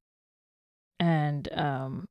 and 0.99 1.51
um, 1.53 2.05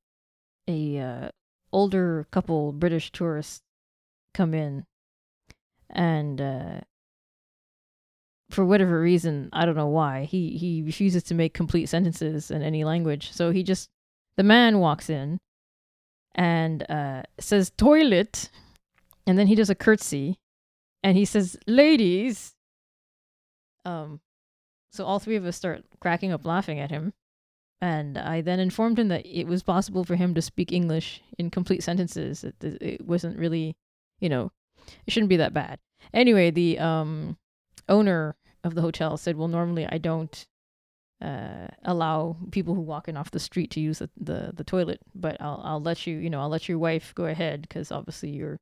a 0.69 0.99
uh, 0.99 1.29
older 1.73 2.27
couple 2.31 2.73
British 2.73 3.11
tourists 3.11 3.63
come 4.33 4.55
in, 4.55 4.85
and 5.89 6.41
uh, 6.41 6.81
for 8.51 8.65
whatever 8.65 9.01
reason, 9.01 9.49
I 9.53 9.65
don't 9.65 9.77
know 9.77 9.87
why, 9.87 10.25
he 10.25 10.57
he 10.57 10.83
refuses 10.83 11.23
to 11.25 11.35
make 11.35 11.55
complete 11.55 11.87
sentences 11.87 12.51
in 12.51 12.63
any 12.63 12.85
language. 12.85 13.33
So 13.33 13.51
he 13.51 13.63
just 13.63 13.89
the 14.37 14.43
man 14.43 14.79
walks 14.79 15.09
in 15.11 15.39
and 16.35 16.89
uh, 16.91 17.23
says 17.39 17.73
toilet. 17.77 18.51
And 19.27 19.39
then 19.39 19.47
he 19.47 19.55
does 19.55 19.71
a 19.71 19.75
curtsy 19.75 20.39
and 21.03 21.17
he 21.17 21.25
says 21.25 21.57
ladies. 21.67 22.55
Um 23.85 24.21
so 24.93 25.05
all 25.05 25.21
three 25.21 25.37
of 25.37 25.47
us 25.47 25.57
start 25.57 25.85
cracking 26.01 26.33
up 26.33 26.45
laughing 26.45 26.81
at 26.81 26.91
him. 26.91 27.13
And 27.83 28.19
i 28.19 28.41
then 28.41 28.61
informed 28.61 28.99
him 28.99 29.09
that 29.09 29.25
it 29.25 29.47
was 29.47 29.63
possible 29.63 30.05
for 30.05 30.17
him 30.17 30.35
to 30.35 30.43
speak 30.43 30.73
english 30.73 31.23
in 31.39 31.51
complete 31.51 31.83
sentences. 31.83 32.45
It, 32.45 32.55
it 32.63 33.07
wasn't 33.07 33.39
really 33.39 33.77
you 34.21 34.29
know 34.29 34.51
it 35.07 35.13
shouldn't 35.13 35.31
be 35.31 35.37
that 35.37 35.55
bad. 35.55 35.79
Anyway 36.13 36.51
the 36.51 36.79
um 36.79 37.37
owner 37.91 38.37
of 38.65 38.75
the 38.75 38.83
hotel 38.83 39.17
said 39.17 39.37
well 39.37 39.49
normally 39.49 39.87
i 39.87 39.99
don't 39.99 40.47
uh, 41.21 41.69
allow 41.85 42.37
people 42.51 42.75
who 42.75 42.81
walk 42.81 43.09
in 43.09 43.17
off 43.17 43.31
the 43.31 43.39
street 43.39 43.71
to 43.73 43.81
use 43.81 43.99
the, 43.99 44.09
the, 44.17 44.53
the 44.55 44.65
toilet, 44.65 45.01
but 45.15 45.37
I'll 45.41 45.61
I'll 45.63 45.81
let 45.83 46.07
you 46.07 46.17
you 46.17 46.31
know 46.31 46.41
I'll 46.41 46.49
let 46.49 46.69
your 46.69 46.79
wife 46.79 47.15
go 47.15 47.27
ahead 47.27 47.63
because 47.63 47.93
obviously 47.93 48.31
you're 48.31 48.59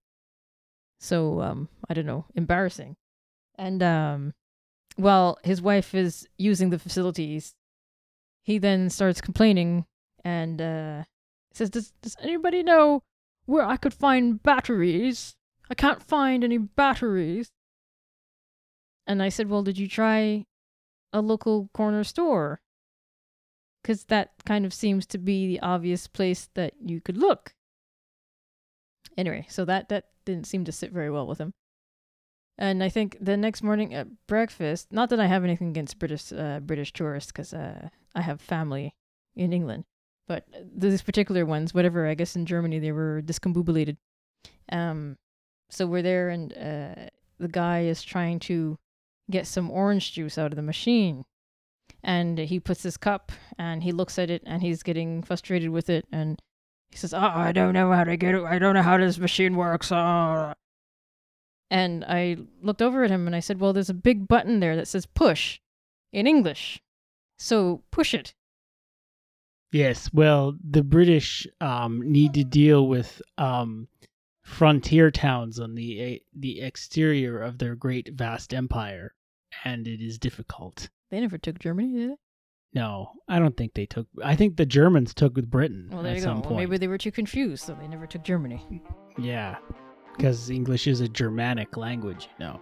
so 0.98 1.40
um 1.40 1.68
I 1.88 1.94
don't 1.94 2.06
know 2.06 2.26
embarrassing, 2.34 2.96
and 3.56 3.82
um 3.82 4.34
his 5.44 5.62
wife 5.62 5.94
is 5.94 6.26
using 6.36 6.70
the 6.70 6.78
facilities, 6.78 7.54
he 8.42 8.58
then 8.58 8.90
starts 8.90 9.20
complaining 9.20 9.84
and 10.24 10.60
uh 10.60 11.04
says, 11.52 11.70
"Does 11.70 11.92
does 12.02 12.16
anybody 12.20 12.64
know 12.64 13.02
where 13.46 13.64
I 13.64 13.76
could 13.76 13.94
find 13.94 14.42
batteries? 14.42 15.36
I 15.70 15.74
can't 15.74 16.02
find 16.02 16.42
any 16.42 16.58
batteries." 16.58 17.50
And 19.08 19.22
I 19.22 19.30
said, 19.30 19.48
"Well, 19.48 19.64
did 19.64 19.78
you 19.78 19.88
try 19.88 20.44
a 21.12 21.20
local 21.20 21.70
corner 21.74 22.04
store?" 22.04 22.60
Cuz 23.82 24.04
that 24.04 24.32
kind 24.44 24.66
of 24.66 24.74
seems 24.74 25.06
to 25.06 25.18
be 25.18 25.46
the 25.46 25.60
obvious 25.60 26.06
place 26.06 26.48
that 26.54 26.74
you 26.78 27.00
could 27.00 27.16
look. 27.16 27.54
Anyway, 29.16 29.46
so 29.48 29.64
that 29.64 29.88
that 29.88 30.04
didn't 30.24 30.46
seem 30.46 30.64
to 30.64 30.72
sit 30.72 30.92
very 30.92 31.10
well 31.10 31.26
with 31.26 31.38
him. 31.38 31.54
And 32.58 32.82
I 32.82 32.88
think 32.88 33.16
the 33.20 33.36
next 33.36 33.62
morning 33.62 33.94
at 33.94 34.26
breakfast, 34.26 34.92
not 34.92 35.10
that 35.10 35.20
I 35.20 35.26
have 35.26 35.44
anything 35.44 35.70
against 35.70 35.98
British 35.98 36.32
uh, 36.32 36.60
British 36.60 36.92
tourists, 36.92 37.32
because 37.32 37.54
uh, 37.54 37.88
I 38.14 38.20
have 38.20 38.40
family 38.40 38.94
in 39.34 39.52
England, 39.52 39.84
but 40.26 40.44
these 40.76 41.02
particular 41.02 41.46
ones, 41.46 41.72
whatever, 41.72 42.06
I 42.06 42.14
guess 42.14 42.36
in 42.36 42.46
Germany 42.46 42.78
they 42.80 42.92
were 42.92 43.22
discombobulated. 43.24 43.96
Um, 44.70 45.16
so 45.70 45.86
we're 45.86 46.02
there, 46.02 46.28
and 46.30 46.52
uh, 46.52 47.08
the 47.38 47.48
guy 47.48 47.82
is 47.82 48.02
trying 48.02 48.40
to 48.40 48.76
get 49.30 49.46
some 49.46 49.70
orange 49.70 50.12
juice 50.12 50.38
out 50.38 50.52
of 50.52 50.56
the 50.56 50.62
machine, 50.62 51.24
and 52.02 52.38
he 52.38 52.60
puts 52.60 52.82
his 52.82 52.96
cup 52.96 53.32
and 53.58 53.82
he 53.82 53.92
looks 53.92 54.18
at 54.18 54.30
it, 54.30 54.42
and 54.46 54.62
he's 54.62 54.82
getting 54.82 55.22
frustrated 55.22 55.70
with 55.70 55.90
it, 55.90 56.06
and 56.12 56.40
he 56.90 56.96
says, 56.96 57.12
"Oh, 57.14 57.18
I 57.18 57.52
don't 57.52 57.74
know 57.74 57.92
how 57.92 58.04
to 58.04 58.16
get 58.16 58.34
it. 58.34 58.44
I 58.44 58.58
don't 58.58 58.74
know 58.74 58.82
how 58.82 58.98
this 58.98 59.18
machine 59.18 59.56
works." 59.56 59.92
Oh. 59.92 60.54
And 61.70 62.04
I 62.06 62.36
looked 62.62 62.82
over 62.82 63.04
at 63.04 63.10
him 63.10 63.26
and 63.26 63.36
I 63.36 63.40
said, 63.40 63.60
Well, 63.60 63.72
there's 63.72 63.90
a 63.90 63.94
big 63.94 64.26
button 64.26 64.60
there 64.60 64.76
that 64.76 64.88
says 64.88 65.06
push 65.06 65.60
in 66.12 66.26
English. 66.26 66.80
So 67.38 67.82
push 67.90 68.14
it. 68.14 68.34
Yes, 69.70 70.10
well, 70.14 70.56
the 70.64 70.82
British 70.82 71.46
um, 71.60 72.10
need 72.10 72.32
to 72.34 72.44
deal 72.44 72.88
with 72.88 73.20
um, 73.36 73.88
frontier 74.42 75.10
towns 75.10 75.60
on 75.60 75.74
the 75.74 76.00
eh, 76.00 76.18
the 76.34 76.62
exterior 76.62 77.38
of 77.38 77.58
their 77.58 77.74
great 77.74 78.08
vast 78.14 78.54
empire, 78.54 79.14
and 79.64 79.86
it 79.86 80.00
is 80.04 80.18
difficult. 80.18 80.88
They 81.10 81.20
never 81.20 81.38
took 81.38 81.58
Germany, 81.58 81.92
did 81.92 82.10
they? 82.10 82.16
No, 82.74 83.12
I 83.28 83.38
don't 83.38 83.56
think 83.56 83.72
they 83.74 83.86
took. 83.86 84.06
I 84.22 84.36
think 84.36 84.56
the 84.56 84.66
Germans 84.66 85.14
took 85.14 85.34
with 85.34 85.50
Britain 85.50 85.88
Well, 85.90 86.02
there 86.02 86.12
at 86.12 86.18
you 86.18 86.22
some 86.22 86.36
go. 86.36 86.42
point. 86.42 86.50
Well, 86.50 86.58
maybe 86.60 86.76
they 86.78 86.88
were 86.88 86.98
too 86.98 87.10
confused, 87.12 87.64
so 87.64 87.74
they 87.74 87.88
never 87.88 88.06
took 88.06 88.22
Germany. 88.24 88.62
Yeah, 89.18 89.56
because 90.16 90.50
English 90.50 90.86
is 90.86 91.00
a 91.00 91.08
Germanic 91.08 91.76
language. 91.78 92.28
You 92.38 92.44
know. 92.44 92.60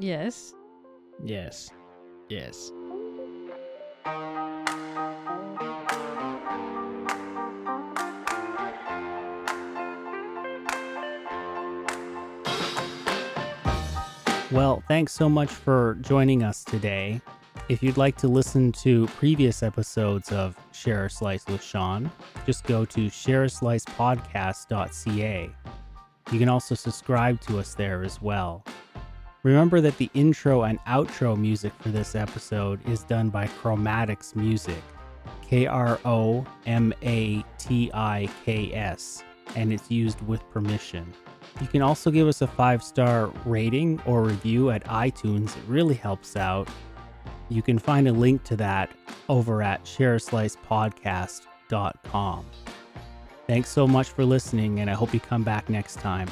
Yes. 0.00 0.54
Yes. 1.22 1.68
Yes. 2.30 2.72
Well, 14.52 14.82
thanks 14.86 15.12
so 15.14 15.28
much 15.30 15.48
for 15.48 15.96
joining 16.02 16.42
us 16.42 16.62
today. 16.62 17.22
If 17.70 17.82
you'd 17.82 17.96
like 17.96 18.18
to 18.18 18.28
listen 18.28 18.70
to 18.72 19.06
previous 19.06 19.62
episodes 19.62 20.30
of 20.30 20.58
Share 20.72 21.06
a 21.06 21.10
Slice 21.10 21.46
with 21.46 21.62
Sean, 21.62 22.12
just 22.44 22.64
go 22.64 22.84
to 22.84 23.06
shareaslicepodcast.ca. 23.06 25.50
You 26.30 26.38
can 26.38 26.50
also 26.50 26.74
subscribe 26.74 27.40
to 27.40 27.58
us 27.58 27.74
there 27.74 28.02
as 28.02 28.20
well. 28.20 28.62
Remember 29.42 29.80
that 29.80 29.96
the 29.96 30.10
intro 30.12 30.64
and 30.64 30.78
outro 30.80 31.34
music 31.34 31.72
for 31.80 31.88
this 31.88 32.14
episode 32.14 32.86
is 32.86 33.04
done 33.04 33.30
by 33.30 33.46
Kromatiks 33.46 34.36
Music, 34.36 34.82
K 35.40 35.66
R 35.66 35.98
O 36.04 36.44
M 36.66 36.92
A 37.02 37.42
T 37.56 37.90
I 37.94 38.28
K 38.44 38.74
S, 38.74 39.24
and 39.56 39.72
it's 39.72 39.90
used 39.90 40.20
with 40.26 40.42
permission. 40.50 41.10
You 41.60 41.66
can 41.66 41.82
also 41.82 42.10
give 42.10 42.26
us 42.28 42.40
a 42.42 42.46
five 42.46 42.82
star 42.82 43.32
rating 43.44 44.00
or 44.06 44.22
review 44.22 44.70
at 44.70 44.84
iTunes, 44.84 45.54
it 45.56 45.62
really 45.66 45.94
helps 45.94 46.36
out. 46.36 46.68
You 47.48 47.62
can 47.62 47.78
find 47.78 48.08
a 48.08 48.12
link 48.12 48.44
to 48.44 48.56
that 48.56 48.90
over 49.28 49.62
at 49.62 49.84
shareaslicepodcast.com. 49.84 52.46
Thanks 53.46 53.68
so 53.68 53.86
much 53.86 54.08
for 54.08 54.24
listening, 54.24 54.80
and 54.80 54.88
I 54.88 54.94
hope 54.94 55.12
you 55.12 55.20
come 55.20 55.42
back 55.42 55.68
next 55.68 55.96
time. 55.96 56.30